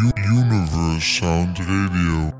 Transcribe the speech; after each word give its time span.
Universe 0.00 1.00
Sound 1.00 1.58
Radio. 1.58 2.32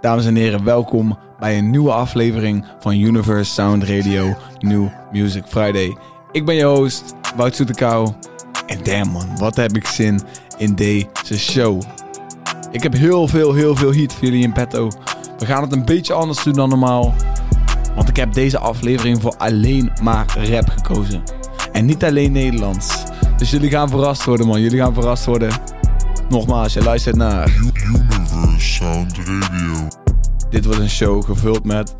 Dames 0.00 0.26
en 0.26 0.34
heren, 0.34 0.64
welkom 0.64 1.18
bij 1.38 1.58
een 1.58 1.70
nieuwe 1.70 1.92
aflevering 1.92 2.64
van 2.78 2.94
Universe 2.94 3.52
Sound 3.52 3.84
Radio 3.84 4.36
New 4.58 4.88
Music 5.12 5.44
Friday. 5.46 5.96
Ik 6.32 6.44
ben 6.44 6.54
je 6.54 6.64
host, 6.64 7.14
Wout 7.36 7.54
Soetekau. 7.54 8.12
En 8.66 8.82
damn 8.82 9.10
man, 9.10 9.38
wat 9.38 9.56
heb 9.56 9.76
ik 9.76 9.86
zin 9.86 10.20
in 10.58 10.74
deze 10.74 11.38
show. 11.38 11.82
Ik 12.70 12.82
heb 12.82 12.92
heel 12.92 13.28
veel, 13.28 13.54
heel 13.54 13.76
veel 13.76 13.92
heat 13.92 14.12
voor 14.12 14.24
jullie 14.24 14.42
in 14.42 14.52
petto. 14.52 14.88
We 15.38 15.46
gaan 15.46 15.62
het 15.62 15.72
een 15.72 15.84
beetje 15.84 16.12
anders 16.12 16.42
doen 16.42 16.54
dan 16.54 16.68
normaal. 16.68 17.14
Want 17.94 18.08
ik 18.08 18.16
heb 18.16 18.32
deze 18.32 18.58
aflevering 18.58 19.20
voor 19.20 19.36
alleen 19.36 19.92
maar 20.02 20.38
rap 20.50 20.68
gekozen. 20.68 21.22
En 21.72 21.84
niet 21.84 22.04
alleen 22.04 22.32
Nederlands. 22.32 23.04
Dus 23.36 23.50
jullie 23.50 23.70
gaan 23.70 23.88
verrast 23.88 24.24
worden 24.24 24.46
man, 24.46 24.60
jullie 24.60 24.78
gaan 24.78 24.94
verrast 24.94 25.24
worden. 25.24 25.69
Nogmaals, 26.30 26.72
je 26.72 26.82
luistert 26.82 27.16
naar... 27.16 27.48
Universe 27.56 28.58
Sound 28.58 29.16
Radio. 29.18 29.88
Dit 30.50 30.64
wordt 30.64 30.80
een 30.80 30.90
show 30.90 31.24
gevuld 31.24 31.64
met 31.64 31.94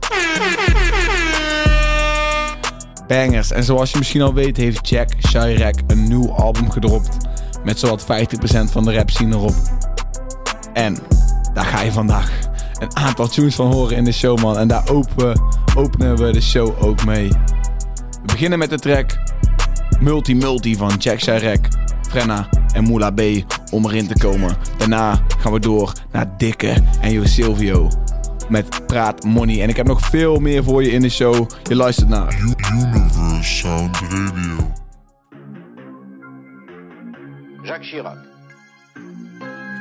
bangers. 3.07 3.51
En 3.51 3.65
zoals 3.65 3.91
je 3.91 3.99
misschien 3.99 4.23
al 4.23 4.35
weet, 4.35 4.57
heeft 4.57 4.89
Jack 4.89 5.09
Chirac 5.19 5.75
een 5.87 6.09
nieuw 6.09 6.33
album 6.33 6.71
gedropt. 6.71 7.17
Met 7.65 7.79
zowat 7.79 8.03
50% 8.03 8.07
van 8.71 8.85
de 8.85 8.95
rap 8.95 9.11
scene 9.11 9.35
erop. 9.35 9.55
En 10.73 10.97
daar 11.55 11.65
ga 11.65 11.81
je 11.81 11.93
vandaag 11.93 12.31
een 12.79 12.97
aantal 12.97 13.29
tunes 13.29 13.55
van 13.55 13.73
horen 13.73 13.97
in 13.97 14.05
de 14.05 14.13
show, 14.13 14.41
man. 14.41 14.59
En 14.59 14.69
daar 14.69 14.89
open, 14.91 15.41
openen 15.77 16.17
we 16.17 16.33
de 16.33 16.43
show 16.43 16.85
ook 16.85 17.05
mee. 17.05 17.29
We 17.29 18.27
beginnen 18.27 18.59
met 18.59 18.71
de 18.71 18.79
track 18.79 19.19
Multi 20.01 20.35
Multi 20.35 20.77
van 20.77 20.97
Jack 20.99 21.21
Chirac, 21.21 21.69
Frenna 22.09 22.49
en 22.73 22.85
Moula 22.85 23.11
B 23.11 23.21
om 23.71 23.85
erin 23.85 24.07
te 24.07 24.19
komen. 24.19 24.57
Daarna 24.79 25.23
gaan 25.39 25.53
we 25.53 25.61
door 25.61 25.93
naar 26.13 26.37
Dikke 26.37 26.77
en 27.01 27.13
Jo 27.13 27.25
Silvio 27.25 27.89
met 28.49 28.87
Praat 28.87 29.25
Money. 29.25 29.63
En 29.63 29.69
ik 29.69 29.77
heb 29.77 29.87
nog 29.87 30.01
veel 30.01 30.39
meer 30.39 30.65
voor 30.65 30.83
je 30.83 30.91
in 30.91 31.01
de 31.01 31.09
show. 31.09 31.51
Je 31.63 31.77
luistert 31.77 32.09
naar 32.09 32.39
Universe 32.73 33.55
Sound 33.55 33.97
Radio. 33.97 34.73
Jacques 37.63 37.91
Chirac. 37.91 38.17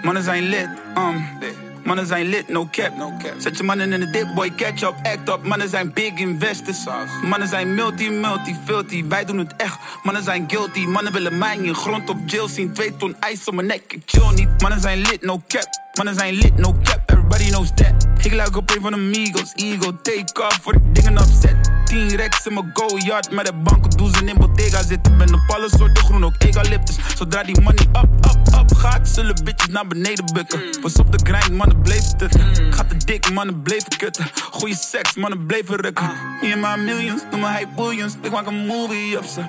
Mannen 0.01 0.23
zijn 0.23 0.43
lid, 0.43 0.69
um. 0.97 1.68
Mannen 1.89 2.07
zijn 2.07 2.25
lid, 2.25 2.47
no 2.47 2.67
cap. 2.71 2.91
Zet 3.37 3.57
je 3.57 3.63
mannen 3.63 3.93
in 3.93 3.99
de 3.99 4.09
dip, 4.09 4.33
boy, 4.35 4.51
catch 4.55 4.81
up, 4.81 4.95
act 5.03 5.29
up. 5.29 5.43
Mannen 5.43 5.69
zijn 5.69 5.93
big 5.93 6.13
investors. 6.13 6.85
Mannen 7.23 7.47
zijn 7.47 7.75
multi, 7.75 8.09
multi, 8.09 8.55
filthy. 8.65 9.05
Wij 9.07 9.25
doen 9.25 9.37
het 9.37 9.53
echt. 9.57 9.77
Mannen 10.03 10.23
zijn 10.23 10.43
guilty. 10.47 10.85
Mannen 10.85 11.13
willen 11.13 11.37
mij 11.37 11.57
in 11.57 11.75
grond 11.75 12.09
op 12.09 12.17
jail 12.25 12.47
zien. 12.47 12.73
Twee 12.73 12.97
ton 12.97 13.15
ijs 13.19 13.45
om 13.45 13.55
mijn 13.55 13.67
nek, 13.67 13.93
ik 13.93 14.01
chill 14.05 14.33
niet. 14.33 14.61
Mannen 14.61 14.81
zijn 14.81 14.97
lid, 14.97 15.21
no 15.21 15.41
cap. 15.47 15.67
Mannen 15.93 16.15
zijn 16.15 16.33
lid, 16.33 16.57
no 16.57 16.75
cap. 16.83 16.99
Everybody 17.05 17.49
knows 17.49 17.71
that. 17.75 18.08
Ik 18.21 18.33
lijk 18.33 18.55
op 18.55 18.75
een 18.75 18.81
van 18.81 18.91
de 18.91 18.97
Migos. 18.97 19.53
Ego, 19.55 20.01
take 20.01 20.43
off 20.43 20.59
voor 20.61 20.73
de 20.73 20.91
dingen 20.91 21.17
offset. 21.17 21.55
10 21.83 22.17
racks 22.17 22.45
in 22.45 22.53
mijn 22.53 22.71
go-yard. 22.73 23.31
Met 23.31 23.45
de 23.45 23.53
banken 23.53 23.89
doen 23.89 24.13
ze 24.13 24.25
in 24.25 24.37
Bottega 24.37 24.83
zitten. 24.83 25.17
Ben 25.17 25.33
op 25.33 25.41
alle 25.47 25.69
soorten 25.69 26.03
groen, 26.03 26.25
ook 26.25 26.33
eucalyptus. 26.37 26.97
Zodra 27.15 27.43
die 27.43 27.61
money 27.61 27.85
up, 27.91 28.25
up, 28.25 28.53
up 28.53 28.75
gaat, 28.75 29.07
zullen 29.07 29.43
bitches 29.43 29.67
naar 29.67 29.87
beneden 29.87 30.25
bukken. 30.33 30.61
Pas 30.81 30.95
op 30.95 31.11
de 31.11 31.19
grind, 31.23 31.57
mannen 31.57 31.81
bleven 31.81 32.17
tutten. 32.17 32.65
Ik 32.65 32.75
ga 32.75 32.83
te 32.83 32.97
dik, 33.05 33.33
mannen 33.33 33.61
bleven 33.61 33.97
kutten. 33.97 34.25
Goeie 34.51 34.75
seks, 34.75 35.15
mannen 35.15 35.45
bleven 35.45 35.75
rukken. 35.75 36.11
Me 36.41 36.51
en 36.51 36.59
my 36.59 36.83
millions, 36.83 37.21
noem 37.31 37.39
me 37.39 37.47
hype 37.47 37.69
billions. 37.75 38.13
Ik 38.21 38.31
maak 38.31 38.47
een 38.47 38.65
movie 38.65 39.17
op 39.17 39.25
ze. 39.25 39.41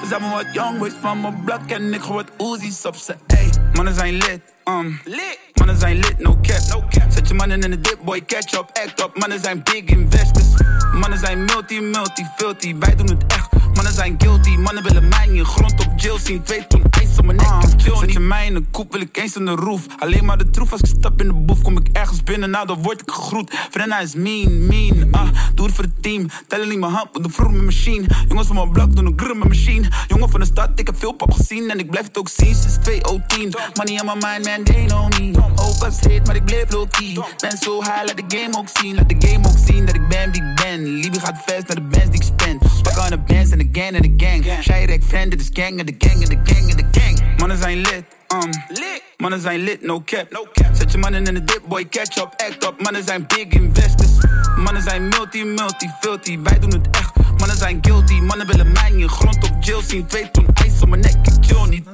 We 0.00 0.06
zijn 0.08 0.22
maar 0.22 0.30
wat 0.30 0.46
young 0.52 0.78
boys 0.78 0.92
van 1.00 1.20
mijn 1.20 1.42
blok 1.44 1.66
en 1.66 1.94
ik 1.94 2.00
gooi 2.00 2.24
wat 2.36 2.58
Uzi's 2.58 2.84
op 2.84 2.96
ze. 2.96 3.16
Ey, 3.26 3.50
mannen 3.72 3.94
zijn 3.94 4.14
lid, 4.14 4.40
um. 4.64 5.00
Mannen 5.54 5.78
zijn 5.78 5.96
lid, 5.96 6.18
no 6.18 6.38
cap. 6.42 7.12
Zet 7.12 7.28
je 7.28 7.34
mannen 7.34 7.62
in 7.62 7.70
de 7.70 7.80
dip, 7.80 7.98
boy, 8.04 8.24
catch 8.26 8.52
up, 8.52 8.70
act 8.72 9.00
up. 9.00 9.18
Mannen 9.18 9.40
zijn 9.42 9.62
big 9.62 9.84
investors. 9.84 10.46
Mannen 10.92 11.18
zijn 11.18 11.44
multi, 11.44 11.80
multi, 11.80 12.26
filthy. 12.36 12.76
Wij 12.78 12.94
doen 12.94 13.08
het 13.08 13.24
echt. 13.26 13.55
Zijn 13.96 14.14
guilty. 14.18 14.56
Mannen 14.56 14.82
willen 14.82 15.08
mij 15.08 15.28
in 15.28 15.44
grond 15.44 15.86
op 15.86 15.92
jail 15.96 16.18
zien. 16.18 16.42
Twee 16.42 16.66
ton 16.66 16.82
ijs 16.90 17.18
op 17.18 17.24
mijn 17.24 17.36
nek. 17.36 17.72
ik 17.72 17.80
chill 17.80 17.96
Zet 17.96 18.12
je 18.12 18.20
mij 18.20 18.46
in 18.46 18.54
een 18.54 18.70
koep, 18.70 18.92
wil 18.92 19.00
ik 19.00 19.16
eens 19.16 19.36
in 19.36 19.44
de 19.44 19.50
roof. 19.50 19.86
Alleen 19.98 20.24
maar 20.24 20.38
de 20.38 20.50
troef 20.50 20.72
als 20.72 20.80
ik 20.80 20.86
stap 20.98 21.20
in 21.20 21.26
de 21.26 21.34
boef. 21.34 21.62
Kom 21.62 21.78
ik 21.78 21.88
ergens 21.92 22.22
binnen, 22.22 22.50
nou 22.50 22.66
dan 22.66 22.82
word 22.82 23.00
ik 23.00 23.10
gegroet. 23.10 23.54
Frenna 23.70 23.98
is 23.98 24.14
mean, 24.14 24.66
mean. 24.66 25.08
Ah, 25.12 25.28
doe 25.54 25.66
het 25.66 25.74
voor 25.74 25.84
het 25.84 26.02
team. 26.02 26.26
Tellen 26.48 26.68
niet 26.68 26.78
mijn 26.78 26.92
hand, 26.92 27.08
want 27.12 27.24
de 27.24 27.30
vroeg 27.30 27.52
met 27.52 27.62
machine. 27.62 28.06
Jongens 28.28 28.46
van 28.46 28.56
mijn 28.56 28.70
blok 28.70 28.96
doen 28.96 29.06
een 29.06 29.12
grur 29.16 29.36
met 29.36 29.48
machine. 29.48 29.88
Jongen 30.08 30.30
van 30.30 30.40
de 30.40 30.46
stad, 30.46 30.70
ik 30.74 30.86
heb 30.86 30.98
veel 30.98 31.12
pap 31.12 31.32
gezien. 31.32 31.70
En 31.70 31.78
ik 31.78 31.90
blijf 31.90 32.06
het 32.06 32.18
ook 32.18 32.28
zien 32.28 32.54
sinds 32.54 32.76
2010. 32.82 33.54
Money 33.74 34.00
on 34.00 34.06
my 34.06 34.26
mind, 34.26 34.44
man, 34.44 34.64
they 34.64 34.84
know 34.86 35.08
me. 35.18 35.32
Opa 35.56 35.90
zit, 35.90 36.26
maar 36.26 36.36
ik 36.36 36.44
bleef 36.44 36.72
low 36.72 36.90
key. 36.90 37.18
Ben 37.36 37.58
zo 37.58 37.82
high, 37.82 38.02
laat 38.04 38.16
de 38.16 38.36
game 38.36 38.58
ook 38.58 38.68
zien. 38.80 38.94
Laat 38.94 39.08
de 39.08 39.28
game 39.28 39.48
ook 39.48 39.58
zien 39.66 39.86
dat 39.86 39.94
ik 39.94 40.08
ben 40.08 40.32
wie 40.32 40.42
ik 40.42 40.54
ben. 40.54 40.82
Liebe 40.82 41.20
gaat 41.20 41.42
fast 41.46 41.66
naar 41.66 41.76
de 41.76 41.80
bands 41.80 42.10
die 42.10 42.14
ik 42.14 42.22
spend. 42.22 42.65
Pak 43.06 43.18
aan 43.18 43.24
de 43.26 43.34
bands 43.34 43.50
en 43.50 43.58
de 43.58 43.68
gang 43.72 43.94
en 43.96 44.02
de 44.02 44.24
gang. 44.24 44.62
Shirek 44.62 45.02
friend, 45.02 45.30
dit 45.30 45.40
is 45.40 45.50
gang 45.52 45.78
en 45.78 45.86
de 45.86 45.94
gang 45.98 46.22
en 46.22 46.28
de 46.28 46.52
gang 46.52 46.70
en 46.70 46.76
de 46.76 47.00
gang. 47.00 47.38
Mannen 47.38 47.58
zijn 47.58 47.76
lid, 47.76 48.04
um. 48.28 48.50
Mannen 49.16 49.40
zijn 49.40 49.60
lid, 49.60 49.82
no 49.82 50.02
cap. 50.04 50.26
Zet 50.72 50.92
je 50.92 50.98
mannen 50.98 51.26
in 51.26 51.34
de 51.34 51.44
dip, 51.44 51.62
boy, 51.68 51.88
catch 51.88 52.16
up, 52.16 52.34
act 52.36 52.64
up. 52.64 52.82
Mannen 52.82 53.04
zijn 53.04 53.26
big 53.26 53.46
investors. 53.48 54.10
Mannen 54.56 54.82
zijn 54.82 55.08
multi, 55.08 55.44
multi, 55.44 55.90
filthy. 56.00 56.38
Wij 56.38 56.58
doen 56.58 56.72
het 56.72 56.90
echt. 56.90 57.12
Mannen 57.38 57.56
zijn 57.56 57.78
guilty. 57.80 58.14
Mannen 58.14 58.46
willen 58.46 58.72
mij 58.72 58.90
in 58.90 59.08
grond 59.08 59.50
op 59.50 59.56
jail 59.60 59.80
zien. 59.80 60.06
Twee 60.06 60.30
ton 60.30 60.46
ijs 60.54 60.80
op 60.80 60.88
mijn 60.88 61.00
nek, 61.00 61.14
ik 61.14 61.32
chill 61.40 61.68
niet. 61.68 61.88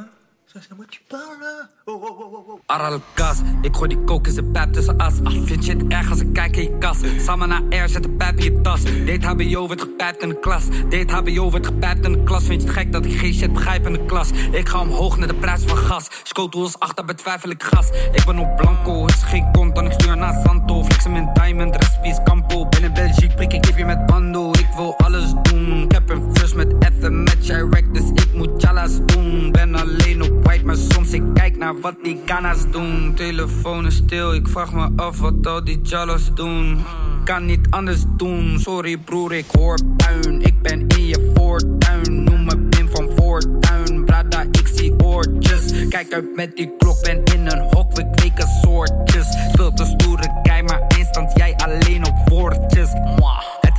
Aral 2.67 3.01
gas, 3.15 3.39
ik 3.63 3.77
gooi 3.77 3.89
die 3.89 4.05
coke 4.05 4.29
in 4.29 4.35
zijn 4.35 4.51
pijp 4.51 4.73
tussen 4.73 4.99
as. 4.99 5.15
Ah, 5.25 5.33
vind 5.45 5.67
je 5.67 5.73
het 5.73 5.87
erg 5.89 6.11
als 6.11 6.21
ik 6.21 6.33
kijk 6.33 6.57
in 6.57 6.63
je 6.63 6.79
kas? 6.79 6.99
Samen 7.19 7.49
naar 7.49 7.63
air, 7.71 7.89
zet 7.89 8.03
de 8.03 8.11
pijp 8.11 8.39
in 8.39 8.45
je 8.45 8.61
tas. 8.61 8.83
Deed 8.83 9.25
HBO, 9.25 9.69
werd 9.69 9.81
gepijpt 9.81 10.23
in 10.23 10.29
de 10.29 10.39
klas. 10.39 10.65
Deed 10.89 11.11
HBO, 11.11 11.51
werd 11.51 11.67
gepijpt 11.67 12.05
in 12.05 12.13
de 12.13 12.23
klas. 12.23 12.45
Vind 12.45 12.63
je 12.63 12.69
het 12.69 12.77
gek 12.77 12.93
dat 12.93 13.05
ik 13.05 13.19
geen 13.19 13.35
shit 13.35 13.53
begrijp 13.53 13.87
in 13.87 13.93
de 13.93 14.05
klas? 14.05 14.31
Ik 14.31 14.69
ga 14.69 14.81
omhoog 14.81 15.19
naar 15.19 15.29
de 15.29 15.35
prijs 15.35 15.63
van 15.63 15.77
gas. 15.77 16.09
Scootels 16.23 16.79
achter, 16.79 17.05
betwijfel 17.05 17.51
ik 17.51 17.63
gas. 17.63 17.89
Ik 18.13 18.25
ben 18.25 18.39
op 18.39 18.57
blanco, 18.57 19.07
is 19.07 19.23
geen 19.23 19.53
kont, 19.53 19.75
dan 19.75 19.87
ik 19.87 19.93
stuur 19.93 20.17
naar 20.17 20.43
Santo. 20.45 20.85
Flex 20.85 21.05
hem 21.05 21.17
in 21.17 21.31
diamond, 21.35 21.77
recipe 21.77 22.09
is 22.09 22.19
Campo. 22.25 22.67
Binnen 22.67 22.95
Belgique, 22.95 23.35
prik 23.35 23.53
ik 23.53 23.77
je 23.77 23.85
met 23.85 24.07
bando. 24.07 24.51
Ik 24.51 24.69
wil 24.77 24.99
alles 24.99 25.33
doen. 25.43 25.83
Ik 25.83 25.93
heb 25.93 26.11
een 26.11 26.32
met 26.55 26.75
Effen, 26.79 27.23
met 27.23 27.37
Chirac, 27.41 27.95
dus 27.95 28.11
ik 28.15 28.29
moet 28.35 28.63
jalas 28.63 28.99
doen. 29.07 29.53
Ben 29.53 29.75
alleen 29.75 30.23
op 30.23 30.45
white, 30.45 30.65
maar 30.65 30.77
soms 30.77 31.13
ik 31.13 31.23
kijk 31.35 31.57
naar 31.57 31.81
wat 31.81 31.95
die 32.03 32.21
Ghana's 32.25 32.71
doen. 32.71 33.13
Telefoon 33.15 33.87
is 33.87 33.97
stil, 33.97 34.35
ik 34.35 34.49
vraag 34.49 34.73
me 34.73 34.89
af 34.97 35.19
wat 35.19 35.47
al 35.47 35.65
die 35.65 35.81
jalas 35.83 36.35
doen. 36.35 36.79
Kan 37.25 37.45
niet 37.45 37.67
anders 37.71 38.05
doen, 38.17 38.59
sorry 38.59 38.97
broer, 38.97 39.33
ik 39.33 39.47
hoor 39.53 39.79
puin. 39.97 40.43
Ik 40.43 40.63
ben 40.63 40.87
in 40.87 41.07
je 41.07 41.33
voortuin, 41.35 42.25
noem 42.25 42.45
me 42.45 42.59
Pim 42.59 42.89
van 42.89 43.09
Voortuin. 43.17 44.05
Brada, 44.05 44.43
ik 44.43 44.71
zie 44.75 44.95
oortjes. 45.05 45.89
Kijk 45.89 46.13
uit 46.13 46.37
met 46.37 46.57
die 46.57 46.77
klok, 46.79 47.03
ben 47.03 47.25
in 47.25 47.47
een 47.47 47.67
hok, 47.71 47.97
we 47.97 48.11
kweken 48.11 48.49
soortjes. 48.63 49.27
Veel 49.53 49.73
te 49.73 49.85
stoere 49.85 50.41
kei, 50.43 50.63
maar 50.63 50.85
instant 50.99 51.31
jij 51.35 51.55
alleen 51.57 52.07
op 52.07 52.29
woordjes. 52.29 52.91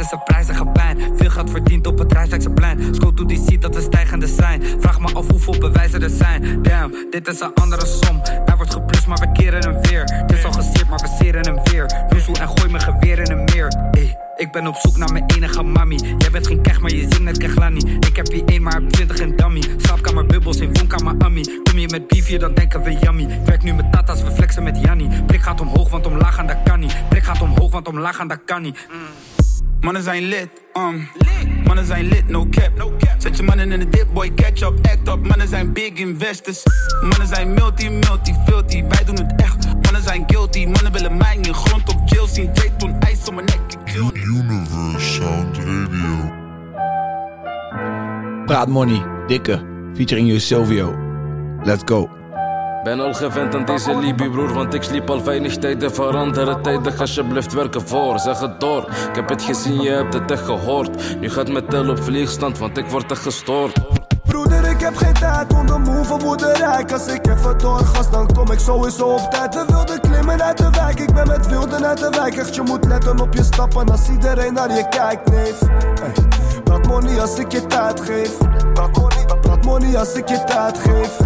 Is 0.03 0.11
een 0.11 0.23
prijzige 0.23 0.65
pijn. 0.65 0.97
Veel 1.17 1.29
geld 1.29 1.49
verdiend 1.49 1.87
op 1.87 1.97
het 1.97 2.11
Rijksdijkse 2.11 2.49
Scoot 2.91 3.17
to 3.17 3.25
die 3.25 3.41
ziet 3.47 3.61
dat 3.61 3.75
er 3.75 3.81
stijgende 3.81 4.27
zijn. 4.27 4.63
Vraag 4.79 4.99
me 4.99 5.13
af 5.13 5.27
hoeveel 5.27 5.57
bewijzen 5.57 6.03
er 6.03 6.09
zijn. 6.09 6.61
Damn, 6.61 7.07
dit 7.11 7.27
is 7.27 7.39
een 7.39 7.53
andere 7.53 7.85
som. 7.85 8.21
Er 8.45 8.55
wordt 8.55 8.73
geplust, 8.73 9.07
maar 9.07 9.17
we 9.17 9.31
keren 9.31 9.61
hem 9.61 9.81
weer. 9.81 10.03
Het 10.03 10.31
is 10.31 10.43
al 10.45 10.51
gesierd, 10.51 10.89
maar 10.89 10.99
we 10.99 11.15
seren 11.19 11.45
hem 11.45 11.63
weer. 11.63 12.05
Ruzel 12.09 12.35
en 12.35 12.47
gooi 12.47 12.71
mijn 12.71 12.83
geweer 12.83 13.19
in 13.19 13.31
een 13.31 13.43
meer. 13.43 13.67
Ey, 13.91 14.17
ik 14.35 14.51
ben 14.51 14.67
op 14.67 14.75
zoek 14.75 14.97
naar 14.97 15.11
mijn 15.11 15.23
enige 15.27 15.63
mami. 15.63 15.95
Jij 16.17 16.31
bent 16.31 16.47
geen 16.47 16.61
kech, 16.61 16.79
maar 16.81 16.91
je 16.91 16.99
zingt 16.99 17.21
net 17.21 17.37
Keglani. 17.37 17.97
Ik 17.99 18.15
heb 18.15 18.31
hier 18.31 18.43
één, 18.45 18.61
maar 18.61 18.73
heb 18.73 18.89
twintig 18.89 19.19
in 19.19 19.35
dummy. 19.35 19.63
Slaapkamer 19.77 20.25
bubbels 20.25 20.57
in 20.57 20.73
woonkamer 20.73 21.15
Ami. 21.17 21.61
Kom 21.63 21.77
je 21.77 21.87
met 21.87 22.07
beef 22.07 22.27
hier, 22.27 22.39
dan 22.39 22.53
denken 22.53 22.83
we 22.83 22.97
yummy. 23.01 23.23
Ik 23.23 23.45
werk 23.45 23.63
nu 23.63 23.73
met 23.73 23.91
tata's, 23.91 24.23
we 24.23 24.31
flexen 24.31 24.63
met 24.63 24.81
Janni. 24.81 25.23
Prik 25.25 25.41
gaat 25.41 25.61
omhoog, 25.61 25.89
want 25.89 26.05
omlaag 26.05 26.35
gaan, 26.35 26.47
dat 26.47 26.57
kan 26.63 26.79
niet. 26.79 26.95
Prik 27.09 27.23
gaat 27.23 27.41
omhoog, 27.41 27.71
want 27.71 27.87
omlaag 27.87 28.15
gaan, 28.15 28.27
dat 28.27 28.39
kan 28.45 28.61
niet. 28.61 28.87
Mannen 29.83 30.03
zijn 30.03 30.23
lid, 30.23 30.49
um. 30.73 31.07
Mannen 31.65 31.85
zijn 31.85 32.05
lid, 32.05 32.27
no 32.27 32.47
cap. 32.49 32.91
Zet 33.17 33.37
je 33.37 33.43
mannen 33.43 33.71
in 33.71 33.79
de 33.79 33.89
dip, 33.89 34.07
boy, 34.13 34.33
catch 34.33 34.61
up, 34.61 34.87
act 34.87 35.07
up. 35.07 35.27
Mannen 35.27 35.47
zijn 35.47 35.73
big 35.73 35.93
investors. 35.93 36.63
Mannen 37.01 37.27
zijn 37.27 37.53
multi, 37.53 37.89
multi, 37.89 38.33
filthy. 38.45 38.83
Wij 38.83 39.03
doen 39.05 39.15
het 39.15 39.33
echt. 39.35 39.65
Mannen 39.81 40.01
zijn 40.01 40.23
guilty. 40.27 40.65
Mannen 40.65 40.91
willen 40.91 41.17
mij 41.17 41.35
in 41.35 41.43
je 41.43 41.53
grond 41.53 41.89
op 41.89 42.01
jail 42.05 42.27
zien. 42.27 42.53
Twee 42.53 42.75
ton 42.75 42.99
ijs 42.99 43.27
om 43.27 43.35
mijn 43.35 43.45
nek. 43.47 43.93
Universe 44.13 45.13
Sound 45.13 45.57
Radio. 45.57 46.31
Praat 48.45 48.67
Money, 48.67 49.05
Dikke, 49.27 49.61
featuring 49.95 50.27
you 50.27 50.39
Silvio. 50.39 50.95
Let's 51.63 51.81
go. 51.85 52.22
Ben 52.83 52.99
al 52.99 53.13
gewend 53.13 53.55
aan 53.55 53.65
deze 53.65 53.97
Libi 53.97 54.29
broer, 54.29 54.53
want 54.53 54.73
ik 54.73 54.83
sliep 54.83 55.09
al 55.09 55.23
weinig 55.23 55.57
tijden 55.57 55.93
veranderen 55.93 56.61
tijdig 56.61 56.99
alsjeblieft 56.99 57.53
werken 57.53 57.87
voor, 57.87 58.19
zeg 58.19 58.39
het 58.39 58.59
door. 58.59 58.81
Ik 59.09 59.15
heb 59.15 59.29
het 59.29 59.41
gezien, 59.41 59.81
je 59.81 59.89
hebt 59.89 60.13
het 60.13 60.31
echt 60.31 60.45
gehoord. 60.45 61.19
Nu 61.19 61.29
gaat 61.29 61.49
mijn 61.49 61.65
tel 61.67 61.89
op 61.89 62.03
vliegstand, 62.03 62.57
want 62.57 62.77
ik 62.77 62.85
word 62.85 63.11
echt 63.11 63.21
gestoord. 63.21 63.79
Broeder, 64.23 64.69
ik 64.69 64.79
heb 64.79 64.95
geen 64.95 65.13
tijd 65.13 65.53
om 65.53 65.65
de 65.65 65.77
move 65.77 66.17
woederijk 66.17 66.91
Als 66.91 67.07
ik 67.07 67.27
even 67.27 67.57
doorgas, 67.57 68.11
dan 68.11 68.33
kom 68.33 68.51
ik 68.51 68.59
sowieso 68.59 69.05
op 69.05 69.31
tijd. 69.31 69.55
We 69.55 69.65
wilden 69.67 69.99
klimmen 69.99 70.43
uit 70.43 70.57
de 70.57 70.69
wijk, 70.69 70.99
ik 70.99 71.13
ben 71.13 71.27
met 71.27 71.47
wilden 71.47 71.85
uit 71.85 71.97
de 71.97 72.09
wijk. 72.09 72.35
Echt, 72.35 72.55
je 72.55 72.61
moet 72.61 72.85
letten 72.85 73.19
op 73.19 73.33
je 73.33 73.43
stappen 73.43 73.89
als 73.91 74.09
iedereen 74.09 74.53
naar 74.53 74.71
je 74.71 74.87
kijkt, 74.89 75.29
neef. 75.29 75.57
Praat 76.63 76.87
money 76.87 77.21
als 77.21 77.37
ik 77.37 77.51
je 77.51 77.65
tijd 77.65 78.01
geef. 78.01 78.37
Praat 78.73 78.97
money, 78.97 79.25
praat 79.41 79.65
money 79.65 79.97
als 79.97 80.13
ik 80.13 80.29
je 80.29 80.43
tijd 80.43 80.77
geef 80.77 81.23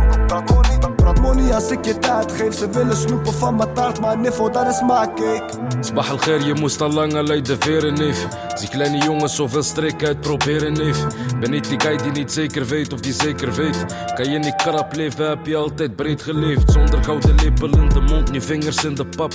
praat 1.07 1.21
money 1.21 1.54
als 1.54 1.71
ik 1.71 1.86
je 1.86 2.00
tijd 2.00 2.31
geef 2.31 2.57
Ze 2.57 2.69
willen 2.69 2.98
snoepen 2.98 3.33
van 3.33 3.56
mijn 3.56 3.74
taart, 3.74 4.00
maar 4.00 4.18
niffo, 4.18 4.50
dat 4.50 4.68
is 4.68 4.81
maakcake 4.81 5.68
Sbah 5.80 6.09
al 6.09 6.39
je 6.39 6.54
moest 6.54 6.81
al 6.81 6.92
lang 6.92 7.13
al 7.13 7.27
uit 7.27 7.45
de 7.45 7.56
veren, 7.59 7.94
neef. 7.94 8.27
Zie 8.56 8.69
kleine 8.69 8.98
jongens 8.98 9.36
zoveel 9.36 9.63
strik 9.63 10.04
uitproberen, 10.06 10.74
neef. 10.74 11.06
Ben 11.39 11.51
niet 11.51 11.69
die 11.69 11.80
guy 11.80 11.98
die 11.98 12.12
niet 12.12 12.31
zeker 12.31 12.65
weet 12.65 12.94
of 12.94 13.00
die 13.00 13.13
zeker 13.13 13.54
weet. 13.54 13.86
Kan 14.15 14.31
je 14.31 14.39
niet 14.39 14.56
krap 14.56 14.95
leven, 14.95 15.30
heb 15.30 15.45
je 15.45 15.56
altijd 15.56 15.95
breed 15.95 16.21
geleefd. 16.21 16.71
Zonder 16.71 17.04
gouden 17.04 17.36
lepel 17.36 17.69
in 17.69 17.89
de 17.89 18.01
mond, 18.01 18.31
nu 18.31 18.42
vingers 18.42 18.83
in 18.83 18.95
de 18.95 19.06
pap. 19.06 19.33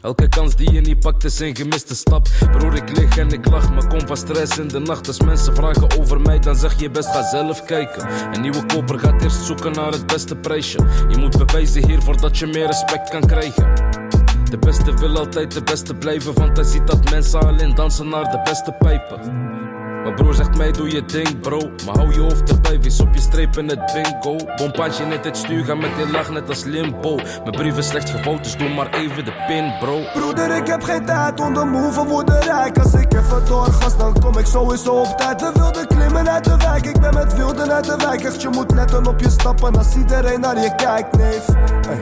Elke 0.00 0.28
kans 0.28 0.56
die 0.56 0.72
je 0.72 0.80
niet 0.80 1.00
pakt 1.00 1.24
is 1.24 1.40
een 1.40 1.56
gemiste 1.56 1.94
stap. 1.94 2.28
Broer, 2.52 2.74
ik 2.74 2.96
lig 2.96 3.18
en 3.18 3.28
ik 3.28 3.48
lach, 3.50 3.72
maar 3.72 3.86
kom 3.86 4.06
van 4.06 4.16
stress 4.16 4.58
in 4.58 4.68
de 4.68 4.78
nacht. 4.78 5.06
Als 5.06 5.20
mensen 5.20 5.54
vragen 5.54 5.98
over 5.98 6.20
mij, 6.20 6.38
dan 6.38 6.56
zeg 6.56 6.80
je 6.80 6.90
best, 6.90 7.08
ga 7.08 7.28
zelf 7.28 7.64
kijken. 7.64 8.08
Een 8.32 8.40
nieuwe 8.40 8.66
koper 8.66 8.98
gaat 8.98 9.22
eerst 9.22 9.44
zoeken 9.44 9.72
naar 9.72 9.92
het 9.92 10.06
beste 10.06 10.36
prijsje. 10.36 10.78
Je 11.12 11.18
moet 11.18 11.46
bewijzen 11.46 11.86
hier 11.86 12.02
voordat 12.02 12.38
je 12.38 12.46
meer 12.46 12.66
respect 12.66 13.10
kan 13.10 13.26
krijgen. 13.26 13.74
De 14.50 14.58
beste 14.60 14.94
wil 14.94 15.16
altijd 15.16 15.52
de 15.52 15.62
beste 15.62 15.94
blijven, 15.94 16.34
want 16.34 16.56
hij 16.56 16.66
ziet 16.66 16.86
dat 16.86 17.10
mensen 17.10 17.40
alleen 17.40 17.74
dansen 17.74 18.08
naar 18.08 18.30
de 18.30 18.40
beste 18.44 18.72
pijpen. 18.72 19.20
Mijn 20.02 20.14
broer 20.14 20.34
zegt 20.34 20.56
mij 20.56 20.70
doe 20.72 20.90
je 20.90 21.04
ding 21.04 21.40
bro. 21.40 21.58
Maar 21.86 21.96
hou 21.96 22.14
je 22.14 22.20
hoofd 22.20 22.50
erbij, 22.50 22.80
wees 22.80 23.00
op 23.00 23.14
je 23.14 23.20
streep 23.20 23.56
in 23.56 23.68
het 23.68 23.92
bingo. 23.92 24.36
Bompaatje 24.56 25.04
net 25.04 25.24
het 25.24 25.36
stuur, 25.36 25.64
ga 25.64 25.74
met 25.74 25.96
die 25.96 26.10
lach 26.10 26.30
net 26.30 26.48
als 26.48 26.64
limbo 26.64 27.14
Mijn 27.14 27.50
brief 27.50 27.78
is 27.78 27.88
slecht 27.88 28.10
gevouwd, 28.10 28.44
dus 28.44 28.56
doe 28.56 28.68
maar 28.68 28.94
even 28.94 29.24
de 29.24 29.32
pin 29.46 29.72
bro. 29.80 30.00
Broeder, 30.12 30.56
ik 30.56 30.66
heb 30.66 30.82
geen 30.82 31.04
tijd 31.04 31.40
om 31.40 31.54
de 31.54 31.64
move 31.64 32.06
worden 32.06 32.40
rijk 32.40 32.78
Als 32.78 32.94
ik 32.94 33.12
even 33.12 33.44
doorgas, 33.44 33.96
dan 33.96 34.20
kom 34.20 34.38
ik 34.38 34.46
sowieso 34.46 34.92
op 34.92 35.18
tijd. 35.18 35.40
We 35.40 35.52
wilden 35.54 35.86
klimmen 35.86 36.30
uit 36.30 36.44
de 36.44 36.56
wijk, 36.56 36.86
ik 36.86 37.00
ben 37.00 37.14
met 37.14 37.36
wilden 37.36 37.72
uit 37.72 37.84
de 37.84 37.96
wijk. 37.96 38.24
Echt, 38.24 38.42
je 38.42 38.48
moet 38.48 38.70
letten 38.74 39.06
op 39.06 39.20
je 39.20 39.30
stappen 39.30 39.76
als 39.76 39.96
iedereen 39.96 40.40
naar 40.40 40.60
je 40.60 40.74
kijkt, 40.74 41.16
neef. 41.16 41.46
Hey. 41.86 41.98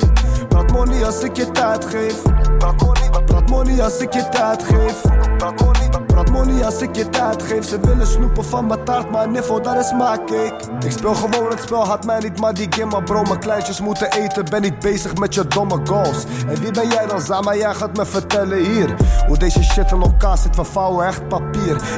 Praat 0.49 0.73
money 0.73 1.05
als 1.05 1.23
ik 1.23 1.37
je 1.37 1.51
tijd 1.51 1.85
geef. 1.85 2.23
Praat 2.59 2.83
money, 2.83 3.11
praat 3.25 3.49
money 3.49 3.83
als 3.83 3.99
ik 3.99 4.13
je 4.13 4.29
tijd 4.29 4.63
geef 4.63 5.20
Praat 5.41 6.07
praat 6.07 6.31
money 6.31 6.65
als 6.65 6.83
ik 6.83 6.97
je 6.97 7.09
tijd 7.09 7.43
geef. 7.43 7.69
Ze 7.69 7.81
willen 7.81 8.07
snoepen 8.07 8.45
van 8.45 8.67
mijn 8.67 8.85
taart, 8.85 9.11
maar 9.11 9.29
niffo, 9.29 9.61
dat 9.61 9.77
is 9.77 9.93
maakcake 9.93 10.55
Ik. 10.85 10.91
Speel 10.91 11.15
gewoon 11.15 11.51
het 11.51 11.61
spel, 11.61 11.85
had 11.85 12.05
mij 12.05 12.19
niet, 12.19 12.41
maar 12.41 12.55
die 12.55 12.67
game, 12.71 13.03
bro 13.03 13.23
Mijn 13.23 13.39
kleintjes 13.39 13.81
moeten 13.81 14.13
eten, 14.13 14.45
ben 14.45 14.63
niet 14.63 14.79
bezig 14.79 15.15
met 15.15 15.35
je 15.35 15.47
domme 15.47 15.81
goals. 15.85 16.25
En 16.49 16.61
wie 16.61 16.71
ben 16.71 16.89
jij 16.89 17.07
dan, 17.07 17.21
Zama? 17.21 17.55
Jij 17.55 17.75
gaat 17.75 17.97
me 17.97 18.07
vertellen 18.07 18.59
hier 18.59 18.95
Hoe 19.27 19.39
deze 19.39 19.63
shit 19.63 19.93
in 19.93 20.01
elkaar 20.03 20.39
zit, 20.39 20.57
we 20.57 20.65
vouwen 20.65 21.07
echt 21.07 21.29
papier 21.29 21.50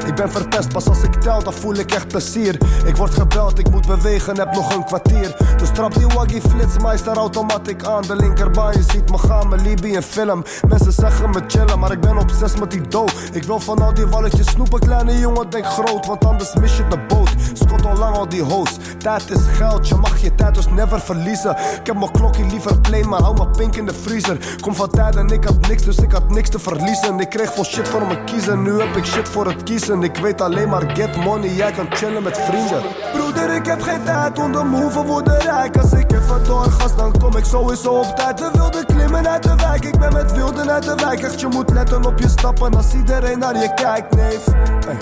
Ik 0.05 0.15
ben 0.15 0.31
verpest, 0.31 0.73
pas 0.73 0.87
als 0.87 1.03
ik 1.03 1.13
tel, 1.13 1.43
dan 1.43 1.53
voel 1.53 1.75
ik 1.75 1.91
echt 1.91 2.07
plezier. 2.07 2.57
Ik 2.85 2.95
word 2.95 3.13
gebeld, 3.13 3.59
ik 3.59 3.69
moet 3.69 3.87
bewegen, 3.87 4.37
heb 4.37 4.53
nog 4.53 4.75
een 4.75 4.85
kwartier. 4.85 5.35
Dus 5.57 5.69
trap 5.69 5.93
die 5.93 6.07
waggy 6.07 6.41
flitsmeister 6.41 7.17
automatiek 7.17 7.83
aan. 7.83 8.01
De 8.01 8.15
linkerbaan, 8.15 8.73
je 8.73 8.83
ziet 8.91 9.11
me 9.11 9.17
gaan, 9.17 9.49
mijn 9.49 9.83
een 9.95 10.03
film. 10.03 10.43
Mensen 10.67 10.91
zeggen 10.91 11.29
me 11.29 11.41
chillen, 11.47 11.79
maar 11.79 11.91
ik 11.91 12.01
ben 12.01 12.17
obsessief 12.17 12.59
met 12.59 12.71
die 12.71 12.87
dough 12.87 13.13
Ik 13.31 13.43
wil 13.43 13.59
van 13.59 13.81
al 13.81 13.93
die 13.93 14.05
walletjes 14.05 14.49
snoepen, 14.49 14.79
kleine 14.79 15.19
jongen, 15.19 15.49
denk 15.49 15.65
groot. 15.65 16.05
Want 16.05 16.25
anders 16.25 16.53
mis 16.53 16.77
je 16.77 16.87
de 16.87 16.99
boot. 17.07 17.29
Schot 17.53 17.85
al 17.85 17.97
lang 17.97 18.15
al 18.15 18.29
die 18.29 18.41
host 18.41 18.79
Tijd 18.97 19.29
is 19.29 19.41
geld, 19.57 19.87
je 19.87 19.95
mag 19.95 20.21
je 20.21 20.35
tijd 20.35 20.55
dus 20.55 20.67
never 20.67 20.99
verliezen. 20.99 21.51
Ik 21.51 21.85
heb 21.87 21.97
mijn 21.97 22.11
klokje 22.11 22.45
liever 22.45 22.79
plain, 22.79 23.09
maar 23.09 23.21
hou 23.21 23.37
mijn 23.37 23.51
pink 23.51 23.75
in 23.75 23.85
de 23.85 23.93
vriezer. 23.93 24.37
Kom 24.61 24.75
van 24.75 24.89
tijd 24.89 25.15
en 25.15 25.27
ik 25.27 25.43
had 25.43 25.67
niks, 25.67 25.83
dus 25.83 25.97
ik 25.97 26.11
had 26.11 26.29
niks 26.29 26.49
te 26.49 26.59
verliezen. 26.59 27.19
Ik 27.19 27.29
kreeg 27.29 27.53
veel 27.53 27.63
shit 27.63 27.87
voor 27.87 28.07
me 28.07 28.23
kiezen, 28.23 28.61
nu 28.61 28.79
heb 28.79 28.95
ik 28.95 29.05
shit 29.05 29.29
voor 29.29 29.47
het 29.47 29.62
Ik 29.63 30.17
weet 30.17 30.41
alleen 30.41 30.69
maar 30.69 30.89
get 30.93 31.15
money, 31.15 31.53
jij 31.53 31.71
kan 31.71 31.87
chillen 31.89 32.23
met 32.23 32.37
vrienden. 32.37 32.81
Broeder, 33.13 33.55
ik 33.55 33.65
heb 33.65 33.81
geen 33.81 34.03
tijd 34.03 34.39
om 34.39 34.51
de 34.51 34.63
move 34.63 35.03
worden 35.05 35.39
rijk. 35.39 35.77
Als 35.77 35.91
ik 35.91 36.11
even 36.11 36.43
doorgas, 36.43 36.95
dan 36.95 37.17
kom 37.19 37.37
ik 37.37 37.45
sowieso 37.45 37.89
op 37.89 38.15
tijd. 38.15 38.39
We 38.39 38.49
wilden 38.53 38.85
klimmen 38.85 39.27
uit 39.27 39.43
de 39.43 39.55
wijk, 39.55 39.85
ik 39.85 39.99
ben 39.99 40.13
met 40.13 40.33
wilden 40.33 40.71
uit 40.71 40.83
de 40.83 40.95
wijk. 40.95 41.21
Echt, 41.21 41.39
je 41.39 41.47
moet 41.47 41.69
letten 41.69 42.05
op 42.05 42.19
je 42.19 42.29
stappen 42.29 42.75
als 42.75 42.93
iedereen 42.93 43.39
naar 43.39 43.57
je 43.57 43.73
kijkt, 43.73 44.15
neef. 44.15 44.45
Hey. 44.85 44.97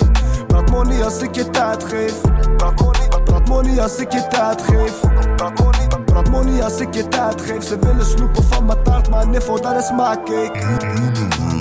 Praat 0.48 0.70
money 0.70 1.04
als 1.04 1.22
ik 1.22 1.36
je 1.36 1.50
tijd 1.50 1.84
geef. 1.84 2.22
Praat 2.58 2.82
money, 2.82 3.08
praat 3.24 3.48
money 3.48 3.82
als 3.82 3.98
ik 3.98 4.12
je 4.12 4.28
tijd 4.28 4.62
geef. 4.62 5.00
Praat 5.36 5.60
money, 5.60 5.88
praat 6.06 6.30
money 6.30 6.64
als 6.64 6.80
ik 6.80 6.94
je 6.94 7.08
tijd 7.08 7.42
geef. 7.42 7.64
Ze 7.64 7.80
willen 7.80 8.06
snoepen 8.06 8.44
van 8.44 8.66
mijn 8.66 8.84
taart, 8.84 9.10
maar 9.10 9.28
niffo, 9.28 9.60
dat 9.60 9.76
is 9.76 9.88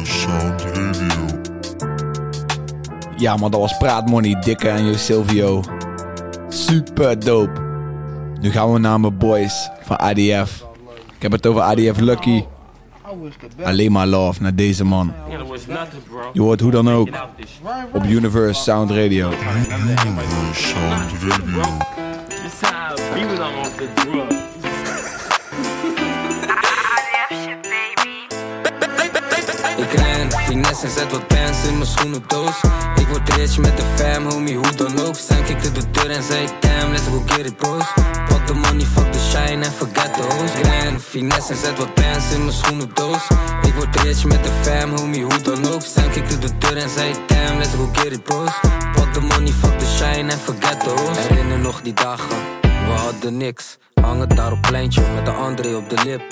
Sound 0.03 0.63
Radio. 0.63 0.90
Ja, 3.21 3.37
maar 3.37 3.51
dat 3.51 3.61
was 3.61 3.77
Praatmoney, 3.77 4.41
Dikke 4.41 4.69
en 4.69 4.85
Jo 4.85 4.97
Silvio. 4.97 5.63
Super 6.49 7.19
dope. 7.19 7.61
Nu 8.41 8.51
gaan 8.51 8.73
we 8.73 8.79
naar 8.79 9.01
mijn 9.01 9.19
boys 9.19 9.71
van 9.83 9.97
ADF. 9.99 10.65
Ik 11.15 11.23
heb 11.23 11.33
het 11.33 11.47
over 11.47 11.61
ADF 11.63 11.99
Lucky. 11.99 12.45
Alleen 13.63 13.93
maar 13.93 14.07
love 14.07 14.43
naar 14.43 14.55
deze 14.55 14.85
man. 14.85 15.13
Je 16.33 16.41
hoort 16.41 16.61
hoe 16.61 16.71
dan 16.71 16.91
ook 16.91 17.09
op 17.93 18.05
Universe 18.05 18.63
Sound 18.63 18.91
Radio. 18.91 19.29
Universe 19.29 20.63
Sound 20.63 21.13
Radio. 23.97 24.40
Finesse 30.61 30.87
en 30.87 30.93
zet 30.93 31.13
wat 31.13 31.27
pants 31.27 31.65
in 31.69 31.79
mijn 31.79 31.91
schoenendoos. 31.91 32.61
Ik 32.97 33.07
word 33.07 33.35
rich 33.35 33.59
met 33.59 33.77
de 33.77 33.83
fam, 33.95 34.25
homie, 34.25 34.57
hoe 34.57 34.75
dan 34.77 35.01
ook. 35.01 35.15
Stank 35.15 35.47
ik 35.47 35.63
de 35.63 35.91
deur 35.91 36.11
en 36.11 36.23
zei 36.23 36.49
damn, 36.61 36.91
let's 36.91 37.03
go 37.03 37.23
get 37.27 37.47
it 37.47 37.57
bros. 37.57 37.85
Pak 38.29 38.47
de 38.47 38.55
money, 38.55 38.85
fuck 38.85 39.13
the 39.13 39.19
shine 39.19 39.65
en 39.65 39.73
forget 39.73 40.15
the 40.15 40.23
hoes. 40.23 40.53
Ren, 40.63 41.01
finesse 41.01 41.53
en 41.53 41.59
zet 41.59 41.79
wat 41.79 41.95
pants 41.95 42.33
in 42.33 42.45
mijn 42.45 42.57
schoenendoos. 42.57 43.27
Ik 43.63 43.75
word 43.75 43.97
rich 44.03 44.25
met 44.25 44.45
de 44.45 44.51
fam, 44.63 44.97
homie, 44.97 45.23
hoe 45.23 45.41
dan 45.43 45.73
ook. 45.73 45.83
Stank 45.83 46.15
ik 46.15 46.41
de 46.41 46.59
deur 46.59 46.77
en 46.77 46.91
zei 46.91 47.15
damn, 47.27 47.59
let's 47.59 47.75
go 47.75 47.89
get 47.93 48.13
it 48.13 48.25
bros. 48.25 48.51
Pak 48.95 49.15
de 49.15 49.21
money, 49.21 49.53
fuck 49.53 49.79
the 49.79 49.87
shine 49.87 50.33
en 50.33 50.39
forget 50.39 50.81
the 50.81 50.89
hoes. 50.89 51.19
Herinner 51.29 51.59
nog 51.59 51.81
die 51.83 51.95
dagen, 51.95 52.37
we 52.61 52.93
hadden 52.93 53.37
niks. 53.37 53.79
Hang 54.01 54.21
het 54.21 54.37
daar 54.37 54.53
op 54.53 54.61
pleintje 54.61 55.03
met 55.15 55.25
de 55.25 55.31
André 55.31 55.77
op 55.77 55.91
de 55.91 55.97
lip 56.05 56.23